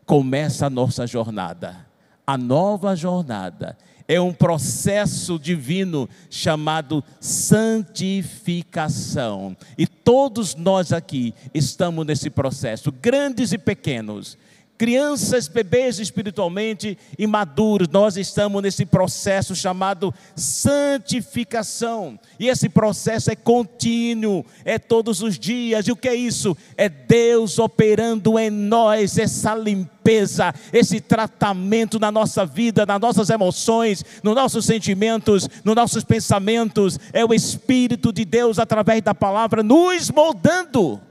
começa 0.05 0.65
a 0.65 0.69
nossa 0.69 1.05
jornada, 1.05 1.85
a 2.29 2.37
nova 2.37 2.95
jornada 2.95 3.75
é 4.07 4.21
um 4.21 4.31
processo 4.31 5.39
divino 5.39 6.07
chamado 6.29 7.03
santificação. 7.19 9.57
E 9.75 9.87
todos 9.87 10.53
nós 10.53 10.93
aqui 10.93 11.33
estamos 11.55 12.05
nesse 12.05 12.29
processo, 12.29 12.91
grandes 12.91 13.51
e 13.51 13.57
pequenos 13.57 14.37
crianças, 14.79 15.49
bebês 15.49 15.99
espiritualmente 15.99 16.97
imaduros, 17.17 17.89
nós 17.89 18.15
estamos 18.15 18.63
nesse 18.63 18.85
processo 18.85 19.53
chamado 19.53 20.13
santificação. 20.37 22.17
E 22.39 22.47
esse 22.47 22.69
processo 22.69 23.29
é 23.29 23.35
contínuo, 23.35 24.45
é 24.63 24.79
todos 24.79 25.21
os 25.21 25.37
dias. 25.37 25.85
E 25.85 25.91
o 25.91 25.97
que 25.97 26.07
é 26.07 26.15
isso? 26.15 26.55
É 26.77 26.87
Deus 26.87 27.59
operando 27.59 28.39
em 28.39 28.49
nós 28.49 29.17
essa 29.17 29.53
limpeza, 29.53 30.53
esse 30.71 31.01
tratamento 31.01 31.99
na 31.99 32.09
nossa 32.09 32.45
vida, 32.45 32.85
nas 32.85 33.01
nossas 33.01 33.29
emoções, 33.29 34.05
nos 34.23 34.33
nossos 34.33 34.65
sentimentos, 34.65 35.49
nos 35.61 35.75
nossos 35.75 36.05
pensamentos. 36.05 36.97
É 37.11 37.25
o 37.25 37.33
Espírito 37.33 38.13
de 38.13 38.23
Deus 38.23 38.57
através 38.57 39.01
da 39.01 39.13
palavra 39.13 39.61
nos 39.61 40.09
moldando 40.09 41.01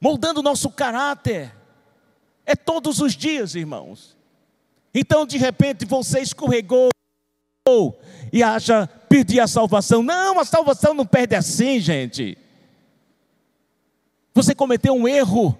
moldando 0.00 0.40
o 0.40 0.42
nosso 0.42 0.70
caráter. 0.70 1.54
É 2.46 2.56
todos 2.56 3.00
os 3.00 3.14
dias, 3.14 3.54
irmãos. 3.54 4.16
Então, 4.94 5.26
de 5.26 5.36
repente, 5.38 5.84
você 5.84 6.20
escorregou 6.20 6.90
e 8.32 8.42
acha 8.42 8.88
perdi 9.08 9.38
a 9.38 9.46
salvação. 9.46 10.02
Não, 10.02 10.38
a 10.40 10.44
salvação 10.44 10.94
não 10.94 11.04
perde 11.04 11.34
assim, 11.34 11.78
gente. 11.78 12.38
Você 14.34 14.54
cometeu 14.54 14.94
um 14.94 15.06
erro 15.06 15.56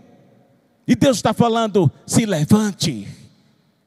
e 0.87 0.95
Deus 0.95 1.19
está 1.19 1.33
falando: 1.33 1.91
se 2.07 2.25
levante, 2.25 3.07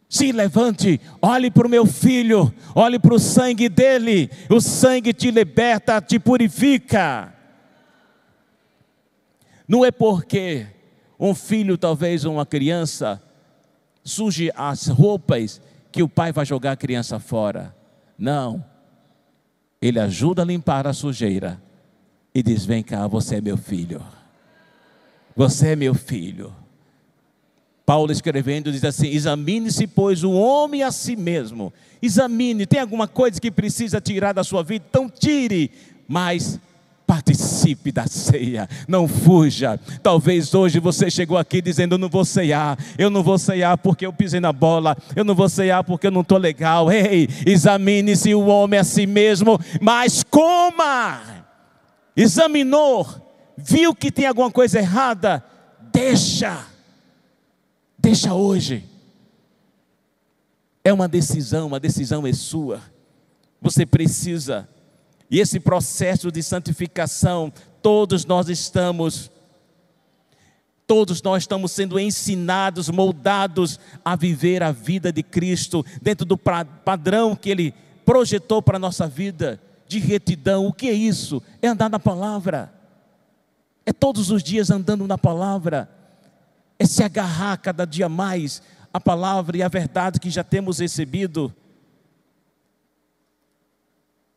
se 0.09 0.31
levante, 0.31 1.01
olhe 1.21 1.49
para 1.49 1.67
o 1.67 1.69
meu 1.69 1.85
filho, 1.85 2.53
olhe 2.75 2.99
para 2.99 3.13
o 3.13 3.19
sangue 3.19 3.67
dele, 3.67 4.29
o 4.49 4.61
sangue 4.61 5.13
te 5.13 5.31
liberta, 5.31 6.01
te 6.01 6.19
purifica. 6.19 7.32
Não 9.67 9.83
é 9.83 9.91
porque 9.91 10.67
um 11.19 11.33
filho, 11.33 11.77
talvez 11.77 12.25
uma 12.25 12.45
criança, 12.45 13.21
suje 14.03 14.51
as 14.55 14.87
roupas 14.87 15.61
que 15.91 16.03
o 16.03 16.09
pai 16.09 16.31
vai 16.31 16.45
jogar 16.45 16.73
a 16.73 16.77
criança 16.77 17.19
fora. 17.19 17.75
Não. 18.17 18.63
Ele 19.81 19.99
ajuda 19.99 20.41
a 20.41 20.45
limpar 20.45 20.87
a 20.87 20.93
sujeira 20.93 21.61
e 22.33 22.41
diz: 22.41 22.65
Vem 22.65 22.83
cá, 22.83 23.07
você 23.07 23.35
é 23.35 23.41
meu 23.41 23.57
filho. 23.57 24.01
Você 25.35 25.69
é 25.69 25.75
meu 25.75 25.93
filho. 25.93 26.53
Paulo 27.85 28.11
escrevendo 28.11 28.71
diz 28.71 28.83
assim: 28.83 29.07
Examine-se, 29.07 29.87
pois, 29.87 30.23
o 30.23 30.31
homem 30.31 30.83
a 30.83 30.91
si 30.91 31.15
mesmo. 31.15 31.71
Examine, 32.01 32.65
tem 32.65 32.79
alguma 32.79 33.07
coisa 33.07 33.39
que 33.39 33.51
precisa 33.51 34.01
tirar 34.01 34.33
da 34.33 34.43
sua 34.43 34.63
vida? 34.63 34.85
Então 34.89 35.09
tire, 35.09 35.71
mas 36.07 36.59
participe 37.13 37.91
da 37.91 38.07
ceia, 38.07 38.67
não 38.87 39.07
fuja. 39.07 39.79
Talvez 40.01 40.51
hoje 40.55 40.79
você 40.79 41.11
chegou 41.11 41.37
aqui 41.37 41.61
dizendo: 41.61 41.93
Eu 41.93 41.99
não 41.99 42.09
vou 42.09 42.25
ceiar, 42.25 42.75
eu 42.97 43.11
não 43.11 43.21
vou 43.21 43.37
ceiar 43.37 43.77
porque 43.77 44.03
eu 44.03 44.11
pisei 44.11 44.39
na 44.39 44.51
bola, 44.51 44.97
eu 45.15 45.23
não 45.23 45.35
vou 45.35 45.47
ceiar 45.47 45.83
porque 45.83 46.07
eu 46.07 46.11
não 46.11 46.21
estou 46.21 46.39
legal. 46.39 46.91
Ei, 46.91 47.29
examine-se 47.45 48.33
o 48.33 48.47
homem 48.47 48.79
a 48.79 48.83
si 48.83 49.05
mesmo, 49.05 49.59
mas 49.79 50.23
coma. 50.23 51.45
Examinou, 52.17 53.07
viu 53.55 53.93
que 53.93 54.11
tem 54.11 54.25
alguma 54.25 54.49
coisa 54.49 54.79
errada, 54.79 55.43
deixa, 55.91 56.65
deixa 57.99 58.33
hoje. 58.33 58.85
É 60.83 60.91
uma 60.91 61.07
decisão, 61.07 61.67
uma 61.67 61.79
decisão 61.79 62.25
é 62.25 62.33
sua. 62.33 62.81
Você 63.61 63.85
precisa 63.85 64.67
e 65.29 65.39
esse 65.39 65.59
processo 65.59 66.31
de 66.31 66.43
santificação, 66.43 67.51
todos 67.81 68.25
nós 68.25 68.49
estamos, 68.49 69.31
todos 70.85 71.21
nós 71.21 71.43
estamos 71.43 71.71
sendo 71.71 71.99
ensinados, 71.99 72.89
moldados 72.89 73.79
a 74.03 74.15
viver 74.15 74.61
a 74.63 74.71
vida 74.71 75.11
de 75.11 75.23
Cristo, 75.23 75.85
dentro 76.01 76.25
do 76.25 76.37
padrão 76.37 77.35
que 77.35 77.49
Ele 77.49 77.73
projetou 78.05 78.61
para 78.61 78.77
a 78.77 78.79
nossa 78.79 79.07
vida, 79.07 79.59
de 79.87 79.99
retidão. 79.99 80.65
O 80.67 80.73
que 80.73 80.87
é 80.87 80.93
isso? 80.93 81.41
É 81.61 81.67
andar 81.67 81.89
na 81.89 81.99
palavra, 81.99 82.73
é 83.85 83.91
todos 83.91 84.31
os 84.31 84.43
dias 84.43 84.69
andando 84.69 85.07
na 85.07 85.17
palavra, 85.17 85.89
é 86.79 86.85
se 86.85 87.03
agarrar 87.03 87.57
cada 87.57 87.85
dia 87.85 88.09
mais 88.09 88.61
à 88.93 88.99
palavra 88.99 89.57
e 89.57 89.63
à 89.63 89.67
verdade 89.67 90.19
que 90.19 90.29
já 90.29 90.43
temos 90.43 90.79
recebido 90.79 91.53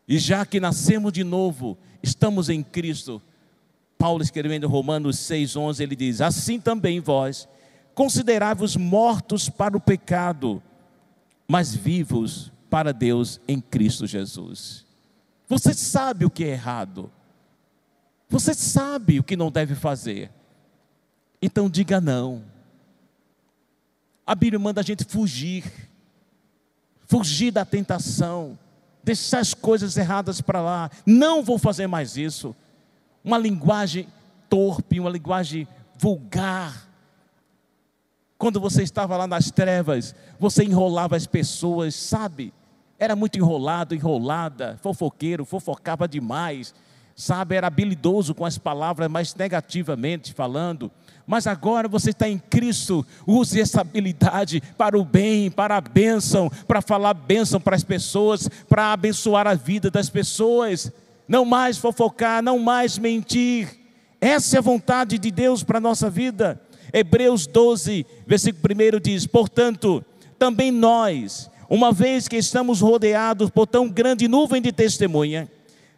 e 0.09 0.19
já 0.19 0.47
que 0.47 0.61
nascemos 0.61 1.13
de 1.13 1.25
novo, 1.25 1.77
estamos 2.03 2.49
em 2.49 2.63
Cristo. 2.63 3.21
Paulo 3.99 4.23
escrevendo 4.23 4.69
Romanos 4.69 5.17
6:11, 5.17 5.81
ele 5.81 5.97
diz: 5.97 6.21
Assim 6.21 6.61
também 6.61 7.01
vós 7.01 7.49
considerai-vos 7.95 8.77
mortos 8.77 9.49
para 9.49 9.77
o 9.77 9.81
pecado, 9.81 10.63
mas 11.49 11.75
vivos 11.75 12.53
para 12.69 12.93
Deus 12.93 13.41
em 13.49 13.61
Cristo 13.61 14.07
Jesus. 14.07 14.85
Você 15.49 15.73
sabe 15.73 16.25
o 16.25 16.31
que 16.31 16.45
é 16.45 16.49
errado. 16.49 17.11
Você 18.29 18.53
sabe 18.53 19.19
o 19.19 19.23
que 19.23 19.37
não 19.37 19.51
deve 19.51 19.75
fazer. 19.75 20.31
Então 21.41 21.71
diga 21.71 22.01
não. 22.01 22.45
A 24.27 24.35
Bíblia 24.35 24.59
manda 24.59 24.81
a 24.81 24.85
gente 24.85 25.05
fugir. 25.05 25.65
Fugir 27.07 27.53
da 27.53 27.65
tentação 27.65 28.59
deixar 29.07 29.39
as 29.39 29.55
coisas 29.55 29.97
erradas 29.97 30.41
para 30.41 30.61
lá, 30.61 30.91
não 31.07 31.41
vou 31.41 31.59
fazer 31.59 31.87
mais 31.87 32.17
isso. 32.17 32.57
Uma 33.23 33.39
linguagem 33.39 34.09
torpe, 34.49 34.99
uma 34.99 35.09
linguagem 35.09 35.69
vulgar. 35.97 36.89
Quando 38.37 38.59
você 38.59 38.83
estava 38.83 39.17
lá 39.17 39.29
nas 39.29 39.49
trevas, 39.49 40.13
você 40.41 40.65
enrolava 40.65 41.15
as 41.15 41.25
pessoas, 41.25 41.95
sabe? 41.95 42.53
Era 42.99 43.15
muito 43.15 43.39
enrolado, 43.39 43.95
enrolada, 43.95 44.77
fofoqueiro, 44.83 45.45
fofocava 45.45 46.09
demais, 46.09 46.75
sabe? 47.15 47.55
Era 47.55 47.69
habilidoso 47.69 48.35
com 48.35 48.45
as 48.45 48.59
palavras, 48.59 49.09
mas 49.09 49.37
negativamente 49.37 50.35
falando 50.35 50.91
mas 51.27 51.49
agora 51.49 51.89
você 51.89 52.11
está 52.11 52.29
em 52.29 52.39
Cristo, 52.39 53.05
use 53.27 53.61
essa 53.61 53.81
habilidade 53.81 54.63
para 54.79 54.97
o 54.97 55.05
bem, 55.05 55.51
para 55.51 55.77
a 55.77 55.81
bênção, 55.81 56.49
para 56.69 56.81
falar 56.81 57.15
bênção 57.15 57.61
para 57.61 57.75
as 57.75 57.83
pessoas, 57.83 58.49
para 58.69 58.93
abençoar 58.93 59.47
a 59.47 59.55
vida 59.55 59.91
das 59.91 60.09
pessoas. 60.09 60.93
Não 61.27 61.45
mais 61.45 61.79
fofocar, 61.79 62.41
não 62.41 62.61
mais 62.61 62.97
mentir. 62.97 63.69
Essa 64.21 64.57
é 64.57 64.59
a 64.59 64.63
vontade 64.63 65.19
de 65.19 65.33
Deus 65.33 65.65
para 65.65 65.79
a 65.79 65.81
nossa 65.81 66.09
vida. 66.09 66.61
Hebreus 66.93 67.45
12, 67.49 68.07
versículo 68.25 68.73
1 68.73 69.01
diz: 69.01 69.27
Portanto, 69.27 70.05
também 70.39 70.71
nós, 70.71 71.51
uma 71.69 71.91
vez 71.91 72.29
que 72.29 72.37
estamos 72.37 72.81
rodeados 72.81 73.51
por 73.51 73.67
tão 73.67 73.89
grande 73.89 74.29
nuvem 74.29 74.63
de 74.63 74.71
testemunha, 74.71 75.51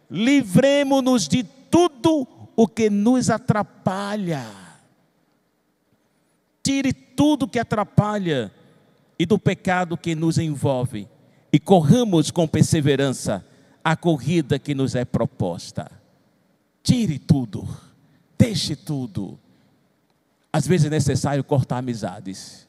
livremos-nos 0.09 1.27
de 1.27 1.43
tudo 1.43 2.27
o 2.55 2.67
que 2.67 2.89
nos 2.89 3.29
atrapalha 3.29 4.43
Tire 6.69 6.93
tudo 6.93 7.47
que 7.47 7.57
atrapalha 7.57 8.51
e 9.17 9.25
do 9.25 9.39
pecado 9.39 9.97
que 9.97 10.13
nos 10.13 10.37
envolve 10.37 11.07
e 11.51 11.59
corramos 11.59 12.29
com 12.29 12.47
perseverança 12.47 13.43
a 13.83 13.95
corrida 13.95 14.59
que 14.59 14.75
nos 14.75 14.93
é 14.93 15.03
proposta. 15.03 15.89
Tire 16.83 17.17
tudo, 17.17 17.67
deixe 18.37 18.75
tudo. 18.75 19.39
Às 20.53 20.67
vezes 20.67 20.85
é 20.85 20.89
necessário 20.91 21.43
cortar 21.43 21.79
amizades. 21.79 22.67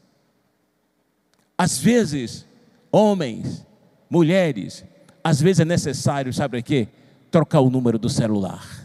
Às 1.59 1.77
vezes, 1.77 2.47
homens, 2.91 3.67
mulheres, 4.09 4.83
às 5.23 5.43
vezes 5.43 5.61
é 5.61 5.65
necessário, 5.67 6.33
sabe 6.33 6.59
o 6.59 6.63
quê? 6.63 6.89
Trocar 7.31 7.61
o 7.61 7.69
número 7.69 7.99
do 7.99 8.09
celular. 8.09 8.80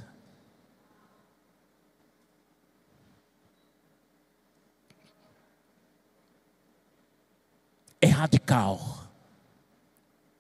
É 8.06 8.10
radical. 8.10 9.04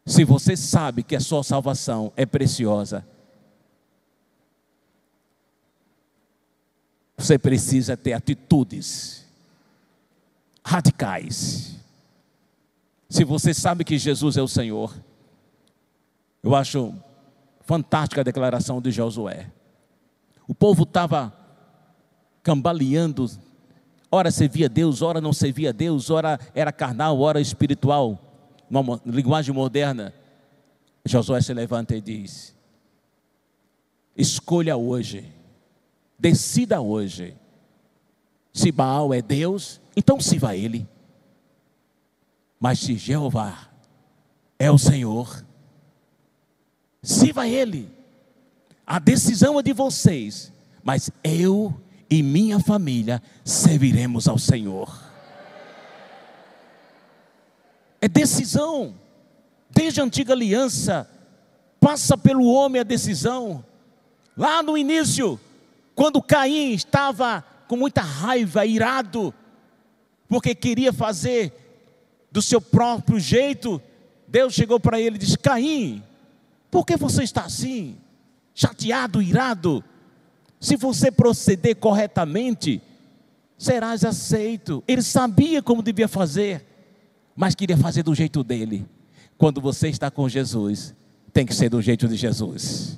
Se 0.05 0.23
você 0.23 0.55
sabe 0.55 1.01
que 1.01 1.15
a 1.15 1.19
sua 1.19 1.43
salvação 1.43 2.13
é 2.15 2.25
preciosa, 2.25 3.05
você 7.17 7.39
precisa 7.39 7.97
ter 7.97 8.13
atitudes 8.13 9.25
radicais. 10.63 11.75
Se 13.09 13.23
você 13.23 13.51
sabe 13.53 13.83
que 13.83 13.97
Jesus 13.97 14.37
é 14.37 14.41
o 14.43 14.47
Senhor, 14.47 14.95
eu 16.43 16.53
acho 16.53 16.93
fantástica 17.61 18.21
a 18.21 18.23
declaração 18.23 18.79
de 18.79 18.91
Josué. 18.91 19.51
O 20.47 20.53
povo 20.53 20.83
estava 20.83 21.33
cambaleando 22.43 23.27
Ora 24.15 24.31
servia 24.31 24.69
Deus, 24.69 25.01
ora 25.01 25.19
não 25.19 25.33
servia 25.33 25.73
Deus, 25.73 26.09
ora 26.09 26.39
era 26.53 26.71
carnal, 26.71 27.19
ora 27.19 27.41
espiritual. 27.41 28.17
Uma 28.69 29.01
linguagem 29.05 29.53
moderna. 29.53 30.13
Josué 31.03 31.41
se 31.41 31.53
levanta 31.53 31.93
e 31.97 31.99
diz: 31.99 32.55
Escolha 34.15 34.77
hoje, 34.77 35.29
decida 36.17 36.79
hoje. 36.79 37.35
Se 38.53 38.71
Baal 38.71 39.13
é 39.13 39.21
Deus, 39.21 39.81
então 39.97 40.21
sirva 40.21 40.51
a 40.51 40.55
Ele. 40.55 40.87
Mas 42.57 42.79
se 42.79 42.95
Jeová 42.95 43.67
é 44.57 44.71
o 44.71 44.77
Senhor, 44.77 45.45
sirva 47.03 47.41
a 47.41 47.49
Ele. 47.49 47.91
A 48.87 48.97
decisão 48.97 49.59
é 49.59 49.61
de 49.61 49.73
vocês, 49.73 50.53
mas 50.85 51.11
eu 51.21 51.75
e 52.15 52.23
minha 52.23 52.59
família 52.59 53.21
serviremos 53.43 54.27
ao 54.27 54.37
Senhor. 54.37 55.03
É 57.99 58.07
decisão. 58.07 58.95
Desde 59.69 59.99
a 59.99 60.03
antiga 60.05 60.31
aliança, 60.31 61.09
passa 61.79 62.17
pelo 62.17 62.45
homem 62.45 62.79
a 62.79 62.83
decisão. 62.83 63.65
Lá 64.37 64.63
no 64.63 64.77
início, 64.77 65.37
quando 65.93 66.21
Caim 66.21 66.71
estava 66.71 67.43
com 67.67 67.75
muita 67.75 68.01
raiva, 68.01 68.65
irado, 68.65 69.33
porque 70.29 70.55
queria 70.55 70.93
fazer 70.93 71.51
do 72.31 72.41
seu 72.41 72.61
próprio 72.61 73.19
jeito, 73.19 73.81
Deus 74.25 74.53
chegou 74.53 74.79
para 74.79 75.01
ele 75.01 75.17
e 75.17 75.19
disse: 75.19 75.37
Caim, 75.37 76.01
por 76.71 76.85
que 76.85 76.95
você 76.95 77.23
está 77.23 77.41
assim? 77.41 77.97
Chateado, 78.53 79.21
irado? 79.21 79.83
Se 80.65 80.75
você 80.75 81.11
proceder 81.11 81.75
corretamente, 81.75 82.81
serás 83.55 84.03
aceito. 84.03 84.83
Ele 84.87 85.03
sabia 85.03 85.61
como 85.61 85.83
devia 85.83 86.07
fazer, 86.07 86.65
mas 87.35 87.53
queria 87.53 87.77
fazer 87.77 88.01
do 88.01 88.15
jeito 88.15 88.43
dele. 88.43 88.83
Quando 89.37 89.61
você 89.61 89.89
está 89.89 90.09
com 90.09 90.27
Jesus, 90.27 90.95
tem 91.31 91.45
que 91.45 91.53
ser 91.53 91.69
do 91.69 91.79
jeito 91.83 92.07
de 92.07 92.15
Jesus. 92.15 92.97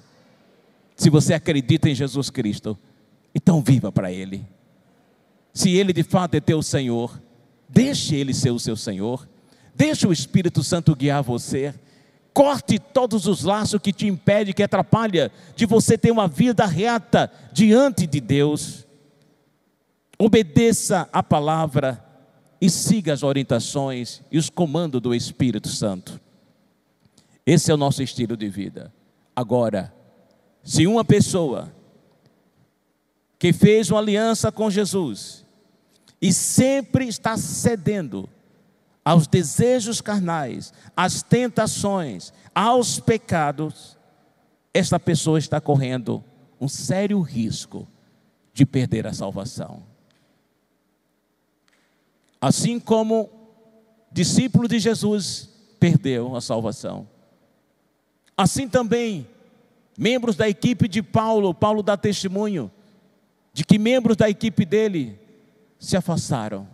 Se 0.96 1.10
você 1.10 1.34
acredita 1.34 1.90
em 1.90 1.94
Jesus 1.94 2.30
Cristo, 2.30 2.78
então 3.36 3.62
viva 3.62 3.92
para 3.92 4.10
Ele. 4.10 4.46
Se 5.54 5.70
Ele 5.72 5.92
de 5.92 6.04
fato 6.04 6.36
é 6.36 6.40
teu 6.40 6.64
Senhor, 6.64 7.22
deixe 7.68 8.16
Ele 8.16 8.34
ser 8.34 8.52
o 8.52 8.60
seu 8.60 8.78
Senhor, 8.78 9.28
deixe 9.76 10.08
o 10.08 10.14
Espírito 10.14 10.64
Santo 10.64 10.96
guiar 10.96 11.22
você. 11.22 11.76
Corte 12.38 12.78
todos 12.78 13.26
os 13.26 13.44
laços 13.44 13.82
que 13.82 13.92
te 13.92 14.06
impedem, 14.06 14.54
que 14.54 14.62
atrapalha 14.62 15.32
de 15.56 15.66
você 15.66 15.98
ter 15.98 16.12
uma 16.12 16.28
vida 16.28 16.68
reta 16.68 17.32
diante 17.52 18.06
de 18.06 18.22
Deus. 18.22 18.86
Obedeça 20.20 21.10
a 21.12 21.24
palavra 21.24 22.00
e 22.62 22.70
siga 22.70 23.12
as 23.12 23.24
orientações 23.24 24.22
e 24.32 24.38
os 24.38 24.52
comandos 24.52 25.02
do 25.02 25.16
Espírito 25.16 25.68
Santo. 25.68 26.22
Esse 27.44 27.72
é 27.72 27.74
o 27.74 27.78
nosso 27.78 28.04
estilo 28.04 28.38
de 28.38 28.48
vida. 28.50 28.94
Agora, 29.36 29.92
se 30.62 30.86
uma 30.86 31.04
pessoa 31.04 31.74
que 33.40 33.52
fez 33.52 33.90
uma 33.90 34.00
aliança 34.00 34.52
com 34.52 34.70
Jesus 34.70 35.44
e 36.22 36.32
sempre 36.32 37.08
está 37.08 37.36
cedendo 37.36 38.30
aos 39.08 39.26
desejos 39.26 40.02
carnais, 40.02 40.74
às 40.94 41.24
tentações, 41.24 42.34
aos 42.54 43.00
pecados, 43.00 43.98
esta 44.74 45.00
pessoa 45.00 45.40
está 45.40 45.62
correndo 45.62 46.22
um 46.60 46.68
sério 46.68 47.22
risco 47.22 47.88
de 48.54 48.66
perder 48.66 49.08
a 49.08 49.14
salvação. 49.14 49.82
Assim 52.42 52.82
como 52.82 53.30
discípulo 54.12 54.68
de 54.68 54.78
Jesus 54.78 55.48
perdeu 55.80 56.36
a 56.36 56.42
salvação. 56.42 57.08
Assim 58.36 58.68
também, 58.68 59.26
membros 59.98 60.36
da 60.36 60.50
equipe 60.50 60.86
de 60.86 61.02
Paulo, 61.02 61.54
Paulo 61.54 61.82
dá 61.82 61.96
testemunho 61.96 62.70
de 63.54 63.64
que 63.64 63.80
membros 63.80 64.18
da 64.18 64.30
equipe 64.30 64.66
dele 64.66 65.18
se 65.80 65.96
afastaram, 65.96 66.68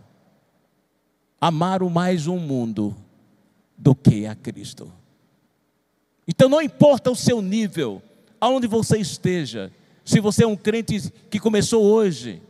amaram 1.45 1.89
mais 1.89 2.25
um 2.25 2.39
mundo 2.39 2.95
do 3.77 3.93
que 3.93 4.25
a 4.25 4.33
Cristo. 4.33 4.89
Então 6.25 6.47
não 6.47 6.61
importa 6.61 7.11
o 7.11 7.15
seu 7.17 7.41
nível, 7.41 8.01
aonde 8.39 8.65
você 8.65 8.97
esteja, 8.97 9.69
se 10.05 10.21
você 10.21 10.45
é 10.45 10.47
um 10.47 10.55
crente 10.55 11.11
que 11.29 11.41
começou 11.41 11.83
hoje, 11.83 12.41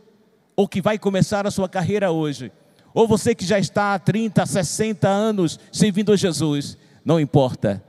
ou 0.54 0.68
que 0.68 0.80
vai 0.80 0.96
começar 0.96 1.44
a 1.44 1.50
sua 1.50 1.68
carreira 1.68 2.12
hoje, 2.12 2.52
ou 2.94 3.08
você 3.08 3.34
que 3.34 3.44
já 3.44 3.58
está 3.58 3.94
há 3.94 3.98
30, 3.98 4.46
60 4.46 5.08
anos 5.08 5.58
servindo 5.72 6.12
a 6.12 6.16
Jesus, 6.16 6.78
não 7.04 7.18
importa, 7.18 7.82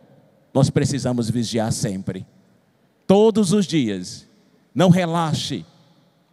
nós 0.51 0.71
precisamos 0.71 1.29
vigiar 1.29 1.71
sempre, 1.71 2.25
todos 3.05 3.53
os 3.53 3.67
dias, 3.67 4.27
não 4.73 4.89
relaxe, 4.89 5.63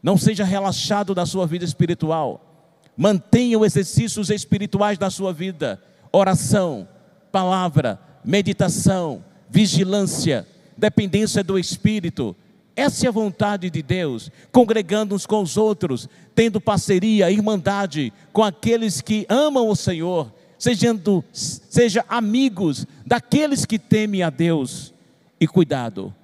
não 0.03 0.17
seja 0.17 0.45
relaxado 0.45 1.15
da 1.15 1.27
sua 1.27 1.47
vida 1.47 1.63
espiritual, 1.63 2.52
mantenha 2.97 3.59
os 3.59 3.67
exercícios 3.67 4.31
espirituais 4.31 4.99
da 4.99 5.11
sua 5.11 5.33
vida, 5.33 5.83
oração, 6.13 6.89
palavra, 7.31 8.01
meditação, 8.25 9.25
vigilância, 9.49 10.47
dependência 10.77 11.43
do 11.43 11.59
Espírito, 11.59 12.37
essa 12.75 13.07
é 13.07 13.09
a 13.09 13.13
vontade 13.13 13.69
de 13.69 13.83
Deus, 13.83 14.31
congregando 14.51 15.15
uns 15.15 15.27
com 15.27 15.43
os 15.43 15.57
outros, 15.57 16.09
tendo 16.35 16.61
parceria, 16.61 17.31
irmandade 17.31 18.13
com 18.33 18.43
aqueles 18.43 19.01
que 19.01 19.27
amam 19.29 19.69
o 19.69 19.77
Senhor, 19.77 20.33
sejando, 20.59 21.23
seja 21.33 22.05
amigos 22.09 22.87
daqueles 23.05 23.67
que 23.67 23.79
temem 23.79 24.23
a 24.23 24.31
Deus, 24.31 24.95
e 25.39 25.47
cuidado 25.47 26.15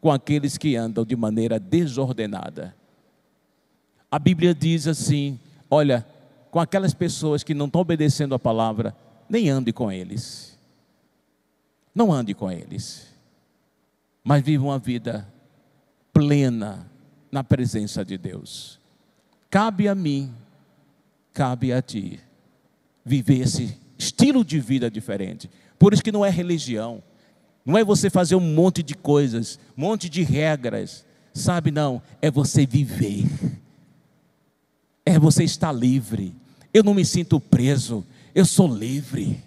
com 0.00 0.10
aqueles 0.10 0.56
que 0.56 0.74
andam 0.74 1.04
de 1.04 1.14
maneira 1.14 1.60
desordenada. 1.60 2.74
A 4.10 4.18
Bíblia 4.18 4.54
diz 4.54 4.86
assim: 4.88 5.38
olha, 5.70 6.06
com 6.50 6.60
aquelas 6.60 6.94
pessoas 6.94 7.42
que 7.42 7.54
não 7.54 7.66
estão 7.66 7.80
obedecendo 7.80 8.34
a 8.34 8.38
palavra, 8.38 8.94
nem 9.28 9.48
ande 9.50 9.72
com 9.72 9.90
eles. 9.90 10.58
Não 11.94 12.12
ande 12.12 12.32
com 12.32 12.50
eles, 12.50 13.08
mas 14.22 14.42
viva 14.44 14.64
uma 14.64 14.78
vida 14.78 15.26
plena 16.12 16.88
na 17.30 17.42
presença 17.42 18.04
de 18.04 18.16
Deus. 18.16 18.78
Cabe 19.50 19.88
a 19.88 19.94
mim, 19.94 20.32
cabe 21.32 21.72
a 21.72 21.82
ti, 21.82 22.20
viver 23.04 23.40
esse 23.40 23.76
estilo 23.98 24.44
de 24.44 24.60
vida 24.60 24.90
diferente. 24.90 25.50
Por 25.78 25.92
isso 25.92 26.02
que 26.02 26.12
não 26.12 26.24
é 26.24 26.30
religião, 26.30 27.02
não 27.64 27.76
é 27.76 27.84
você 27.84 28.08
fazer 28.08 28.34
um 28.34 28.54
monte 28.54 28.82
de 28.82 28.94
coisas, 28.94 29.58
um 29.76 29.82
monte 29.82 30.08
de 30.08 30.22
regras, 30.22 31.04
sabe? 31.34 31.70
Não, 31.70 32.00
é 32.22 32.30
você 32.30 32.64
viver, 32.64 33.26
é 35.18 35.20
você 35.20 35.44
estar 35.44 35.72
livre. 35.72 36.34
Eu 36.72 36.82
não 36.82 36.94
me 36.94 37.04
sinto 37.04 37.38
preso, 37.40 38.04
eu 38.34 38.44
sou 38.44 38.72
livre, 38.72 39.42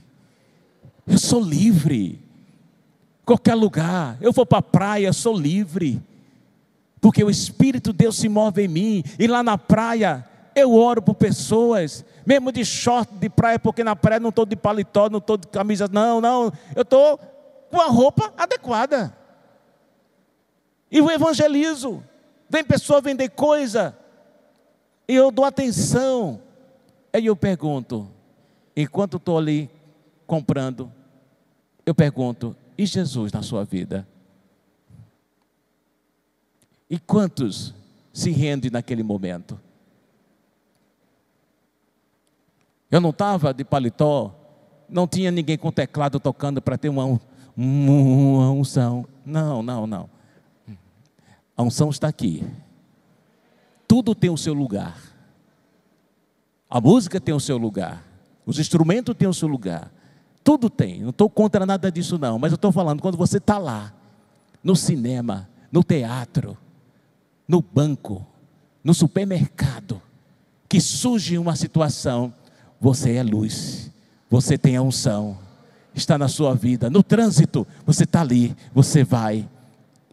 eu 1.07 1.17
sou 1.17 1.41
livre. 1.41 2.19
Qualquer 3.25 3.55
lugar, 3.55 4.17
eu 4.21 4.31
vou 4.31 4.45
para 4.45 4.59
a 4.59 4.61
praia, 4.61 5.13
sou 5.13 5.35
livre. 5.37 6.01
Porque 6.99 7.23
o 7.23 7.29
Espírito 7.29 7.91
de 7.91 7.99
Deus 7.99 8.17
se 8.17 8.29
move 8.29 8.63
em 8.63 8.67
mim, 8.67 9.03
e 9.17 9.27
lá 9.27 9.41
na 9.41 9.57
praia 9.57 10.27
eu 10.53 10.73
oro 10.75 11.01
por 11.01 11.15
pessoas, 11.15 12.03
mesmo 12.25 12.51
de 12.51 12.65
short 12.65 13.13
de 13.15 13.29
praia, 13.29 13.57
porque 13.57 13.83
na 13.83 13.95
praia 13.95 14.19
não 14.19 14.29
estou 14.29 14.45
de 14.45 14.55
paletó, 14.55 15.09
não 15.09 15.19
estou 15.19 15.37
de 15.37 15.47
camisa, 15.47 15.87
não, 15.91 16.19
não, 16.19 16.51
eu 16.75 16.81
estou 16.81 17.17
com 17.69 17.79
a 17.79 17.87
roupa 17.87 18.33
adequada. 18.37 19.15
E 20.91 20.97
eu 20.97 21.09
evangelizo, 21.09 22.03
vem 22.49 22.63
pessoa 22.63 22.99
vender 22.99 23.29
coisa, 23.29 23.95
e 25.07 25.15
eu 25.15 25.31
dou 25.31 25.45
atenção. 25.45 26.41
Aí 27.13 27.25
eu 27.25 27.35
pergunto, 27.35 28.07
enquanto 28.75 29.17
estou 29.17 29.37
ali 29.37 29.69
comprando, 30.25 30.91
eu 31.85 31.93
pergunto, 31.93 32.55
e 32.77 32.85
Jesus 32.85 33.31
na 33.31 33.41
sua 33.41 33.63
vida? 33.63 34.07
E 36.89 36.99
quantos 36.99 37.73
se 38.13 38.31
rendem 38.31 38.71
naquele 38.71 39.03
momento? 39.03 39.59
Eu 42.89 42.99
não 42.99 43.11
estava 43.11 43.53
de 43.53 43.63
paletó, 43.63 44.35
não 44.89 45.07
tinha 45.07 45.31
ninguém 45.31 45.57
com 45.57 45.71
teclado 45.71 46.19
tocando 46.19 46.61
para 46.61 46.77
ter 46.77 46.89
uma, 46.89 47.19
uma 47.55 48.51
unção. 48.51 49.07
Não, 49.25 49.63
não, 49.63 49.87
não. 49.87 50.09
A 51.55 51.63
unção 51.63 51.89
está 51.89 52.09
aqui. 52.09 52.43
Tudo 53.91 54.15
tem 54.15 54.29
o 54.29 54.37
seu 54.37 54.53
lugar. 54.53 54.97
A 56.69 56.79
música 56.79 57.19
tem 57.19 57.35
o 57.35 57.41
seu 57.41 57.57
lugar. 57.57 58.01
Os 58.45 58.57
instrumentos 58.57 59.13
têm 59.13 59.27
o 59.27 59.33
seu 59.33 59.49
lugar. 59.49 59.91
Tudo 60.41 60.69
tem. 60.69 61.01
Não 61.01 61.09
estou 61.09 61.29
contra 61.29 61.65
nada 61.65 61.91
disso, 61.91 62.17
não. 62.17 62.39
Mas 62.39 62.53
eu 62.53 62.55
estou 62.55 62.71
falando 62.71 63.01
quando 63.01 63.17
você 63.17 63.37
está 63.37 63.57
lá, 63.57 63.93
no 64.63 64.77
cinema, 64.77 65.49
no 65.69 65.83
teatro, 65.83 66.57
no 67.45 67.61
banco, 67.61 68.25
no 68.81 68.93
supermercado, 68.93 70.01
que 70.69 70.79
surge 70.79 71.37
uma 71.37 71.57
situação, 71.57 72.33
você 72.79 73.15
é 73.15 73.23
luz, 73.23 73.91
você 74.29 74.57
tem 74.57 74.77
a 74.77 74.81
unção, 74.81 75.37
está 75.93 76.17
na 76.17 76.29
sua 76.29 76.55
vida, 76.55 76.89
no 76.89 77.03
trânsito, 77.03 77.67
você 77.85 78.05
está 78.05 78.21
ali, 78.21 78.55
você 78.73 79.03
vai 79.03 79.49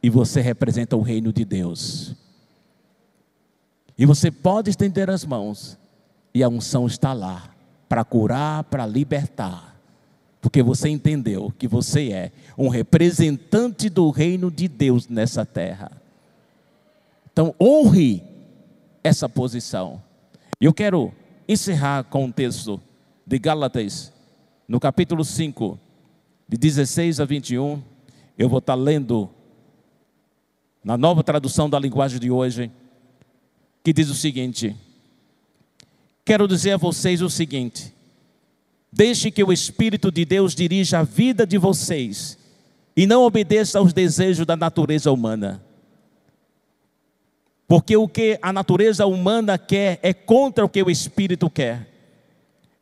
e 0.03 0.11
você 0.11 0.41
representa 0.41 0.97
o 0.97 1.01
reino 1.01 1.33
de 1.33 1.45
Deus. 1.45 2.16
E 3.99 4.07
você 4.07 4.31
pode 4.31 4.71
estender 4.71 5.11
as 5.11 5.25
mãos 5.25 5.77
e 6.33 6.43
a 6.43 6.49
unção 6.49 6.87
está 6.87 7.13
lá 7.13 7.51
para 7.89 8.05
curar, 8.05 8.63
para 8.65 8.87
libertar, 8.87 9.77
porque 10.41 10.63
você 10.63 10.89
entendeu 10.89 11.53
que 11.59 11.67
você 11.67 12.13
é 12.13 12.33
um 12.57 12.69
representante 12.69 13.89
do 13.89 14.09
reino 14.11 14.51
de 14.51 14.69
Deus 14.69 15.09
nessa 15.09 15.45
terra. 15.45 15.91
Então, 17.33 17.55
honre 17.61 18.23
essa 19.03 19.29
posição. 19.29 20.01
Eu 20.61 20.73
quero 20.73 21.13
encerrar 21.49 22.05
com 22.05 22.25
um 22.25 22.33
texto 22.33 22.81
de 23.27 23.39
Gálatas, 23.39 24.13
no 24.69 24.79
capítulo 24.79 25.25
5, 25.25 25.79
de 26.49 26.57
16 26.57 27.21
a 27.21 27.25
21. 27.25 27.83
Eu 28.37 28.49
vou 28.49 28.59
estar 28.59 28.75
lendo 28.75 29.29
na 30.85 30.97
nova 30.97 31.25
tradução 31.25 31.69
da 31.69 31.79
linguagem 31.79 32.21
de 32.21 32.31
hoje, 32.31 32.71
que 33.83 33.93
diz 33.93 34.09
o 34.11 34.14
seguinte: 34.14 34.76
Quero 36.24 36.47
dizer 36.47 36.72
a 36.72 36.76
vocês 36.76 37.22
o 37.22 37.31
seguinte: 37.31 37.93
deixe 38.93 39.31
que 39.31 39.43
o 39.43 39.53
Espírito 39.53 40.11
de 40.11 40.24
Deus 40.24 40.55
dirija 40.55 41.01
a 41.01 41.03
vida 41.03 41.47
de 41.47 41.59
vocês 41.59 42.39
e 42.97 43.07
não 43.07 43.22
obedeça 43.22 43.79
aos 43.79 43.93
desejos 43.93 44.47
da 44.47 44.57
natureza 44.57 45.11
humana 45.11 45.62
porque 47.68 47.95
o 47.95 48.09
que 48.09 48.39
a 48.41 48.51
natureza 48.51 49.05
humana 49.05 49.59
quer 49.59 50.01
é 50.03 50.14
contra 50.14 50.64
o 50.64 50.68
que 50.70 50.83
o 50.83 50.91
espírito 50.91 51.51
quer. 51.51 51.87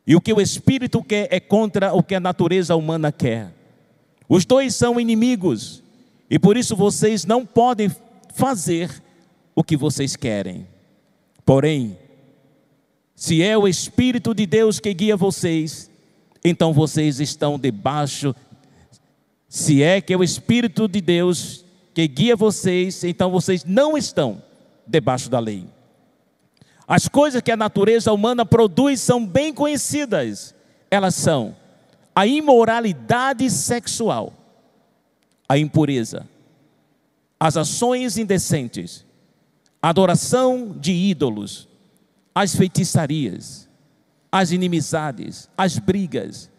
E 0.07 0.15
o 0.15 0.21
que 0.21 0.31
o 0.31 0.39
espírito 0.39 1.03
quer 1.03 1.27
é 1.29 1.41
contra 1.41 1.93
o 1.93 2.01
que 2.01 2.15
a 2.15 2.21
natureza 2.21 2.73
humana 2.73 3.11
quer. 3.11 3.53
Os 4.29 4.45
dois 4.45 4.73
são 4.73 4.97
inimigos. 4.97 5.83
E 6.29 6.39
por 6.39 6.55
isso 6.55 6.73
vocês 6.73 7.25
não 7.25 7.45
podem 7.45 7.91
fazer 8.33 9.03
o 9.53 9.61
que 9.61 9.75
vocês 9.75 10.15
querem. 10.15 10.65
Porém, 11.47 11.97
se 13.15 13.41
é 13.41 13.57
o 13.57 13.69
Espírito 13.69 14.35
de 14.35 14.45
Deus 14.45 14.81
que 14.81 14.93
guia 14.93 15.15
vocês, 15.15 15.89
então 16.43 16.73
vocês 16.73 17.21
estão 17.21 17.57
debaixo. 17.57 18.35
Se 19.47 19.81
é 19.81 20.01
que 20.01 20.11
é 20.11 20.17
o 20.17 20.25
Espírito 20.25 20.89
de 20.89 20.99
Deus 20.99 21.63
que 21.93 22.05
guia 22.05 22.35
vocês, 22.35 23.01
então 23.05 23.31
vocês 23.31 23.63
não 23.63 23.97
estão 23.97 24.43
debaixo 24.85 25.29
da 25.29 25.39
lei. 25.39 25.65
As 26.85 27.07
coisas 27.07 27.41
que 27.41 27.51
a 27.51 27.55
natureza 27.55 28.11
humana 28.11 28.45
produz 28.45 28.99
são 28.99 29.25
bem 29.25 29.53
conhecidas. 29.53 30.53
Elas 30.91 31.15
são 31.15 31.55
a 32.13 32.27
imoralidade 32.27 33.49
sexual, 33.49 34.33
a 35.47 35.57
impureza, 35.57 36.27
as 37.39 37.55
ações 37.55 38.17
indecentes, 38.17 39.06
adoração 39.89 40.75
de 40.77 40.91
ídolos, 40.91 41.67
as 42.33 42.55
feitiçarias, 42.55 43.69
as 44.31 44.51
inimizades, 44.51 45.49
as 45.57 45.79
brigas, 45.79 46.49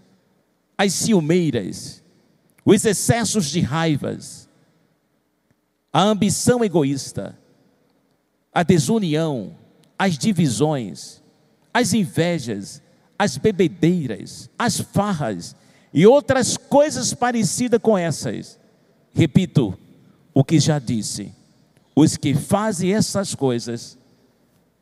as 0.77 0.93
ciumeiras, 0.93 2.03
os 2.65 2.85
excessos 2.85 3.51
de 3.51 3.61
raivas, 3.61 4.49
a 5.93 6.03
ambição 6.03 6.65
egoísta, 6.65 7.39
a 8.53 8.63
desunião, 8.63 9.57
as 9.99 10.17
divisões, 10.17 11.23
as 11.73 11.93
invejas, 11.93 12.83
as 13.19 13.37
bebedeiras, 13.37 14.49
as 14.59 14.81
farras 14.81 15.55
e 15.93 16.07
outras 16.07 16.57
coisas 16.57 17.13
parecidas 17.13 17.81
com 17.81 17.97
essas. 17.97 18.59
Repito 19.13 19.77
o 20.33 20.45
que 20.45 20.59
já 20.61 20.79
disse: 20.79 21.35
os 22.01 22.17
que 22.17 22.33
fazem 22.33 22.95
essas 22.95 23.35
coisas 23.35 23.99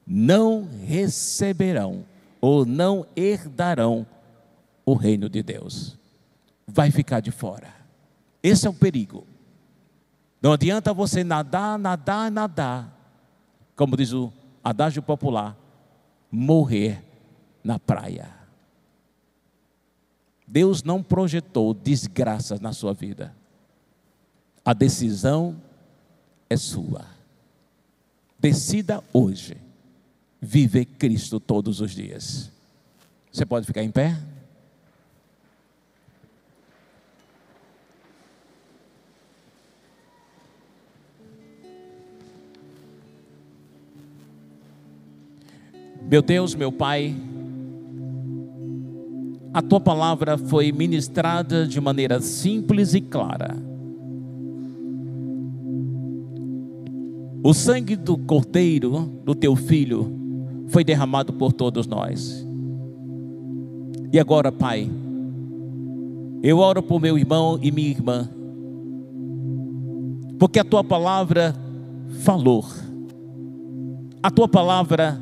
não 0.07 0.69
receberão 0.87 2.05
ou 2.43 2.67
não 2.67 3.07
herdarão 3.17 4.07
o 4.85 4.93
reino 4.93 5.27
de 5.27 5.43
Deus. 5.43 5.97
Vai 6.67 6.91
ficar 6.91 7.21
de 7.21 7.31
fora. 7.31 7.73
Esse 8.43 8.67
é 8.67 8.71
o 8.71 8.75
perigo. 8.75 9.27
Não 10.43 10.53
adianta 10.53 10.93
você 10.93 11.25
nadar, 11.25 11.79
nadar, 11.79 12.31
nadar, 12.31 12.95
como 13.75 13.97
diz 13.97 14.13
o 14.13 14.31
adágio 14.63 15.03
popular, 15.03 15.57
morrer 16.31 17.03
na 17.65 17.79
praia. 17.79 18.29
Deus 20.47 20.83
não 20.83 21.03
projetou 21.03 21.73
desgraças 21.73 22.61
na 22.61 22.75
sua 22.75 22.93
vida. 22.93 23.35
A 24.63 24.75
decisão 24.75 25.57
é 26.49 26.57
sua. 26.57 27.05
Decida 28.39 29.03
hoje 29.13 29.57
viver 30.41 30.85
Cristo 30.85 31.41
todos 31.41 31.81
os 31.81 31.91
dias. 31.93 32.51
Você 33.33 33.45
pode 33.45 33.67
ficar 33.67 33.83
em 33.83 33.91
pé? 33.91 34.17
Meu 46.09 46.23
Deus, 46.23 46.55
meu 46.55 46.71
Pai, 46.71 47.17
a 49.53 49.61
tua 49.61 49.81
palavra 49.81 50.39
foi 50.39 50.71
ministrada 50.71 51.67
de 51.67 51.81
maneira 51.81 52.21
simples 52.21 52.95
e 52.95 53.01
clara. 53.01 53.57
O 57.47 57.55
sangue 57.55 57.95
do 57.95 58.19
cordeiro, 58.19 59.09
do 59.25 59.33
teu 59.33 59.55
filho, 59.55 60.13
foi 60.67 60.83
derramado 60.83 61.33
por 61.33 61.53
todos 61.53 61.87
nós. 61.87 62.45
E 64.13 64.19
agora, 64.19 64.51
Pai, 64.51 64.91
eu 66.43 66.59
oro 66.59 66.83
por 66.83 67.01
meu 67.01 67.17
irmão 67.17 67.57
e 67.63 67.71
minha 67.71 67.89
irmã, 67.89 68.29
porque 70.41 70.59
a 70.59 70.65
tua 70.65 70.83
palavra 70.83 71.55
falou, 72.25 72.65
a 74.21 74.29
tua 74.29 74.49
palavra 74.49 75.17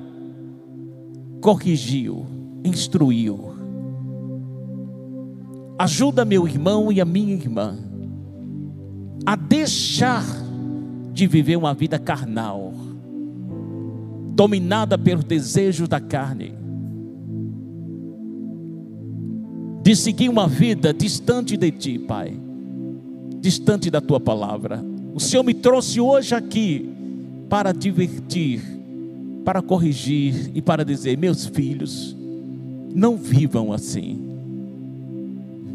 corrigiu, 1.43 2.25
instruiu. 2.65 3.53
Ajuda 5.79 6.25
meu 6.25 6.49
irmão 6.49 6.91
e 6.91 7.03
a 7.03 7.05
minha 7.05 7.35
irmã 7.35 7.77
a 9.27 9.37
deixar 9.37 10.44
de 11.15 11.27
viver 11.27 11.57
uma 11.57 11.73
vida 11.73 11.99
carnal, 11.99 12.75
dominada 14.35 14.99
pelos 14.99 15.25
desejos 15.25 15.89
da 15.89 15.99
carne, 15.99 16.53
de 19.83 19.97
seguir 19.97 20.29
uma 20.29 20.47
vida 20.47 20.93
distante 20.93 21.57
de 21.57 21.71
ti, 21.71 21.99
Pai, 21.99 22.39
distante 23.41 23.91
da 23.91 24.03
tua 24.03 24.21
palavra. 24.21 24.85
O 25.15 25.21
Senhor 25.21 25.43
me 25.43 25.55
trouxe 25.55 25.99
hoje 25.99 26.35
aqui 26.35 26.91
para 27.49 27.73
divertir 27.73 28.75
para 29.45 29.61
corrigir 29.61 30.51
e 30.55 30.63
para 30.63 30.85
dizer: 30.85 31.19
meus 31.19 31.45
filhos, 31.47 32.17
não 32.95 33.17
vivam 33.17 33.73
assim. 33.73 34.19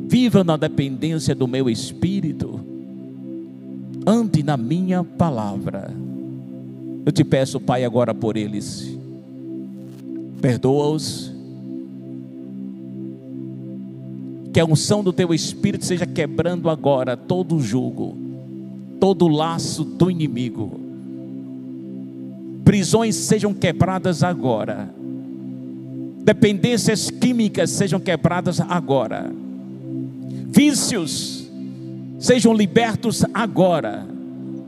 Vivam 0.07 0.43
na 0.43 0.57
dependência 0.57 1.35
do 1.35 1.47
meu 1.47 1.69
espírito. 1.69 2.59
Ande 4.09 4.41
na 4.41 4.57
minha 4.57 5.03
palavra. 5.03 5.93
Eu 7.05 7.11
te 7.11 7.23
peço, 7.23 7.59
Pai, 7.59 7.85
agora 7.85 8.13
por 8.13 8.35
eles. 8.35 8.97
Perdoa-os. 10.41 11.31
Que 14.51 14.59
a 14.59 14.65
unção 14.65 15.03
do 15.03 15.13
teu 15.13 15.33
espírito 15.33 15.85
seja 15.85 16.07
quebrando 16.07 16.69
agora 16.69 17.15
todo 17.15 17.55
o 17.55 17.61
jugo, 17.61 18.17
todo 18.99 19.25
o 19.25 19.27
laço 19.27 19.83
do 19.83 20.09
inimigo 20.09 20.89
prisões 22.69 23.15
sejam 23.15 23.51
quebradas 23.51 24.21
agora, 24.21 24.93
dependências 26.23 27.09
químicas 27.09 27.71
sejam 27.71 27.99
quebradas 27.99 28.61
agora, 28.61 29.31
vícios 30.51 31.38
sejam 32.19 32.53
libertos 32.53 33.25
agora, 33.33 34.05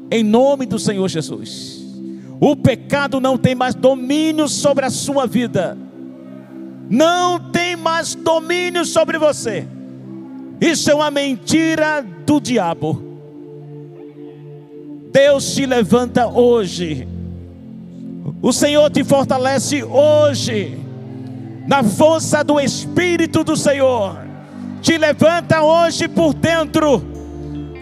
em 0.09 0.23
nome 0.23 0.65
do 0.65 0.79
Senhor 0.79 1.07
Jesus. 1.07 1.79
O 2.39 2.55
pecado 2.55 3.19
não 3.21 3.37
tem 3.37 3.53
mais 3.53 3.75
domínio 3.75 4.47
sobre 4.47 4.85
a 4.85 4.89
sua 4.89 5.27
vida, 5.27 5.77
não 6.89 7.51
tem 7.51 7.75
mais 7.75 8.15
domínio 8.15 8.83
sobre 8.85 9.19
você. 9.19 9.67
Isso 10.59 10.89
é 10.89 10.95
uma 10.95 11.11
mentira 11.11 12.03
do 12.25 12.39
diabo. 12.39 13.09
Deus 15.11 15.53
te 15.53 15.65
levanta 15.65 16.27
hoje 16.27 17.07
o 18.41 18.51
Senhor 18.51 18.89
te 18.89 19.03
fortalece 19.03 19.83
hoje, 19.83 20.77
na 21.67 21.83
força 21.83 22.43
do 22.43 22.59
Espírito 22.59 23.43
do 23.43 23.55
Senhor, 23.55 24.17
te 24.81 24.97
levanta 24.97 25.61
hoje 25.61 26.07
por 26.07 26.33
dentro. 26.33 27.10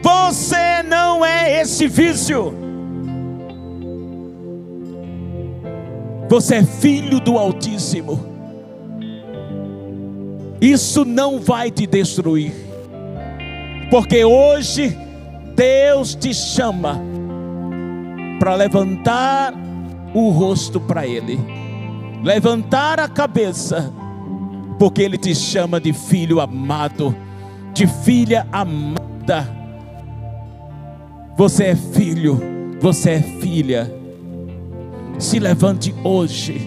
Você 0.02 0.82
não 0.84 1.26
é 1.26 1.62
esse 1.62 1.88
vício, 1.88 2.54
você 6.30 6.56
é 6.56 6.64
filho 6.64 7.20
do 7.20 7.38
Altíssimo. 7.38 8.28
Isso 10.62 11.06
não 11.06 11.40
vai 11.40 11.72
te 11.72 11.88
destruir, 11.88 12.54
porque 13.90 14.24
hoje 14.24 14.98
Deus 15.56 16.16
te 16.16 16.34
chama 16.34 17.02
para 18.40 18.56
levantar 18.56 19.54
o 20.14 20.30
rosto 20.30 20.80
para 20.80 21.06
Ele, 21.06 21.40
levantar 22.24 23.00
a 23.00 23.08
cabeça, 23.08 23.94
porque 24.78 25.02
Ele 25.02 25.18
te 25.18 25.34
chama 25.36 25.80
de 25.80 25.94
filho 25.94 26.40
amado, 26.40 27.16
de 27.74 27.88
filha 27.88 28.48
amada. 28.52 29.59
Você 31.40 31.68
é 31.68 31.76
filho, 31.78 32.38
você 32.82 33.12
é 33.12 33.22
filha. 33.22 33.90
Se 35.18 35.40
levante 35.40 35.96
hoje, 36.04 36.60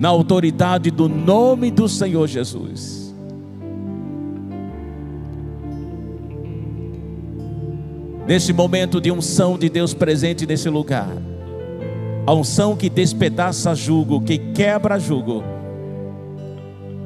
na 0.00 0.08
autoridade 0.08 0.90
do 0.90 1.08
nome 1.08 1.70
do 1.70 1.88
Senhor 1.88 2.26
Jesus. 2.26 3.14
Nesse 8.26 8.52
momento 8.52 9.00
de 9.00 9.12
unção 9.12 9.56
de 9.56 9.68
Deus 9.68 9.94
presente 9.94 10.44
nesse 10.44 10.68
lugar 10.68 11.16
a 12.26 12.34
unção 12.34 12.74
que 12.74 12.90
despedaça 12.90 13.76
jugo, 13.76 14.22
que 14.22 14.38
quebra 14.38 14.98
jugo. 14.98 15.44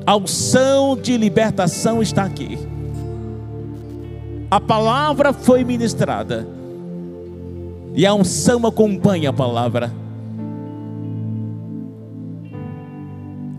A 0.07 0.17
unção 0.17 0.97
de 0.97 1.19
libertação 1.19 2.01
está 2.01 2.25
aqui. 2.25 2.59
A 4.51 4.59
palavra 4.59 5.35
foi 5.35 5.65
ministrada. 5.65 6.62
E 7.95 8.07
a 8.07 8.15
unção 8.15 8.67
acompanha 8.67 9.31
a 9.31 9.33
palavra. 9.33 9.93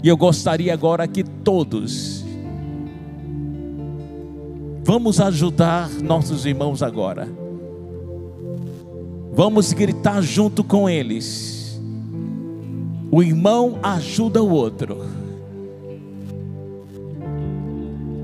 E 0.04 0.08
eu 0.08 0.18
gostaria 0.18 0.74
agora 0.74 1.08
que 1.08 1.24
todos 1.24 2.26
vamos 4.84 5.22
ajudar 5.22 5.90
nossos 6.02 6.46
irmãos 6.46 6.84
agora. 6.84 7.28
Vamos 9.34 9.72
gritar 9.72 10.22
junto 10.22 10.64
com 10.64 10.90
eles. 10.90 11.82
O 13.10 13.24
irmão 13.24 13.80
ajuda 13.82 14.44
o 14.44 14.50
outro. 14.50 14.98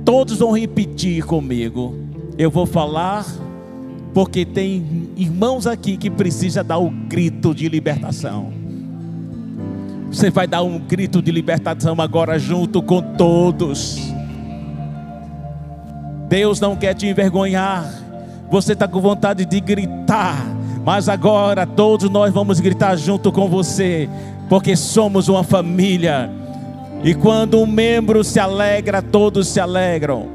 Todos 0.03 0.39
vão 0.39 0.51
repetir 0.51 1.23
comigo. 1.25 1.95
Eu 2.37 2.51
vou 2.51 2.65
falar 2.65 3.25
porque 4.13 4.45
tem 4.45 5.09
irmãos 5.15 5.67
aqui 5.67 5.97
que 5.97 6.09
precisam 6.09 6.63
dar 6.63 6.77
o 6.77 6.89
grito 6.89 7.53
de 7.53 7.69
libertação. 7.69 8.51
Você 10.11 10.31
vai 10.31 10.47
dar 10.47 10.63
um 10.63 10.79
grito 10.79 11.21
de 11.21 11.31
libertação 11.31 11.95
agora 11.99 12.39
junto 12.39 12.81
com 12.81 13.01
todos. 13.01 13.99
Deus 16.27 16.59
não 16.59 16.75
quer 16.75 16.95
te 16.95 17.05
envergonhar. 17.05 17.87
Você 18.49 18.73
está 18.73 18.87
com 18.87 18.99
vontade 18.99 19.45
de 19.45 19.59
gritar, 19.59 20.43
mas 20.83 21.07
agora 21.07 21.67
todos 21.67 22.09
nós 22.09 22.33
vamos 22.33 22.59
gritar 22.59 22.95
junto 22.95 23.31
com 23.31 23.47
você, 23.47 24.09
porque 24.49 24.75
somos 24.75 25.27
uma 25.27 25.43
família. 25.43 26.31
E 27.03 27.13
quando 27.13 27.59
um 27.59 27.67
membro 27.67 28.23
se 28.23 28.39
alegra, 28.39 29.01
todos 29.01 29.47
se 29.47 29.59
alegram. 29.59 30.27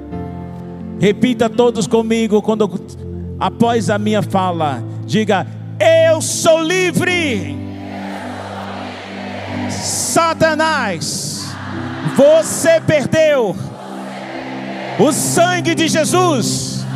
Repita 1.01 1.51
todos 1.51 1.89
comigo 1.89 2.41
quando 2.41 2.70
após 3.39 3.91
a 3.91 3.99
minha 3.99 4.22
fala, 4.22 4.82
diga: 5.07 5.47
Eu 5.78 6.20
sou 6.20 6.62
livre. 6.62 7.57
Satanás, 9.70 11.55
você 12.16 12.80
perdeu. 12.80 13.57
O 14.99 15.12
sangue 15.12 15.74
de 15.74 15.89
Jesus 15.89 16.87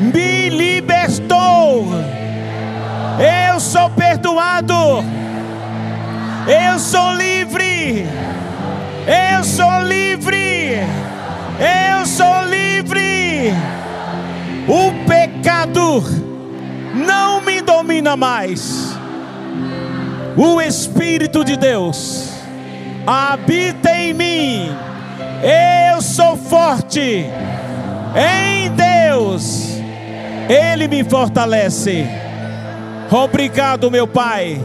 me 0.00 0.48
libertou. 0.48 1.86
Eu 3.18 3.60
sou 3.60 3.90
perdoado. 3.90 5.04
Eu 6.46 6.78
sou 6.78 7.14
livre. 7.14 8.06
Eu 9.06 9.44
sou 9.44 9.82
livre. 9.82 10.78
Eu 11.58 12.06
sou 12.06 12.44
livre. 12.44 13.52
O 14.68 14.92
pecado 15.06 16.04
não 16.94 17.40
me 17.40 17.62
domina 17.62 18.16
mais. 18.16 18.94
O 20.36 20.60
Espírito 20.60 21.42
de 21.42 21.56
Deus 21.56 22.30
habita 23.06 23.90
em 23.90 24.12
mim. 24.12 24.70
Eu 25.42 26.02
sou 26.02 26.36
forte 26.36 27.24
em 28.14 28.70
Deus. 28.70 29.78
Ele 30.48 30.86
me 30.86 31.02
fortalece. 31.02 32.06
Obrigado, 33.10 33.90
meu 33.90 34.06
Pai. 34.06 34.60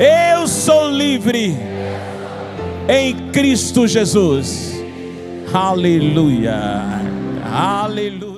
Eu 0.00 0.48
sou 0.48 0.90
livre 0.90 1.56
em 2.88 3.30
Cristo 3.30 3.86
Jesus. 3.86 4.74
Aleluia. 5.54 6.60
Aleluia. 7.52 8.35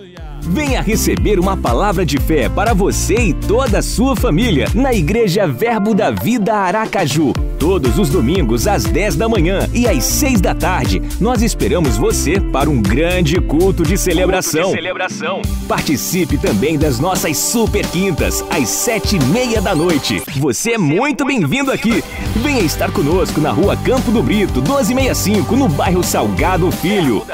Venha 0.50 0.80
receber 0.80 1.38
uma 1.38 1.56
palavra 1.56 2.06
de 2.06 2.18
fé 2.18 2.48
para 2.48 2.72
você 2.72 3.14
e 3.16 3.34
toda 3.34 3.80
a 3.80 3.82
sua 3.82 4.16
família 4.16 4.66
na 4.74 4.94
Igreja 4.94 5.46
Verbo 5.46 5.94
da 5.94 6.10
Vida 6.10 6.54
Aracaju. 6.54 7.34
Todos 7.58 7.98
os 7.98 8.08
domingos 8.08 8.68
às 8.68 8.84
10 8.84 9.16
da 9.16 9.28
manhã 9.28 9.68
e 9.74 9.88
às 9.88 10.04
6 10.04 10.40
da 10.40 10.54
tarde, 10.54 11.02
nós 11.20 11.42
esperamos 11.42 11.96
você 11.96 12.40
para 12.40 12.70
um 12.70 12.80
grande 12.80 13.40
culto 13.40 13.82
de 13.82 13.98
celebração. 13.98 14.62
Culto 14.62 14.76
de 14.76 14.82
celebração. 14.82 15.42
Participe 15.66 16.38
também 16.38 16.78
das 16.78 17.00
nossas 17.00 17.36
super 17.36 17.84
quintas 17.88 18.44
às 18.48 18.68
sete 18.68 19.16
e 19.16 19.24
meia 19.24 19.60
da 19.60 19.74
noite. 19.74 20.22
Você 20.36 20.72
é 20.72 20.78
muito 20.78 21.24
bem-vindo 21.24 21.72
aqui. 21.72 22.02
Venha 22.36 22.60
estar 22.60 22.92
conosco 22.92 23.40
na 23.40 23.50
rua 23.50 23.76
Campo 23.76 24.10
do 24.10 24.22
Brito, 24.22 24.62
1265, 24.62 25.56
no 25.56 25.68
bairro 25.68 26.02
Salgado 26.02 26.70
Filho. 26.70 27.26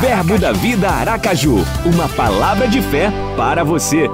Verbo 0.00 0.38
da 0.38 0.52
Vida 0.52 0.88
Aracaju. 0.88 1.58
Uma 1.84 2.08
palavra 2.08 2.66
de 2.66 2.80
fé 2.82 3.12
para 3.36 3.62
você. 3.62 4.08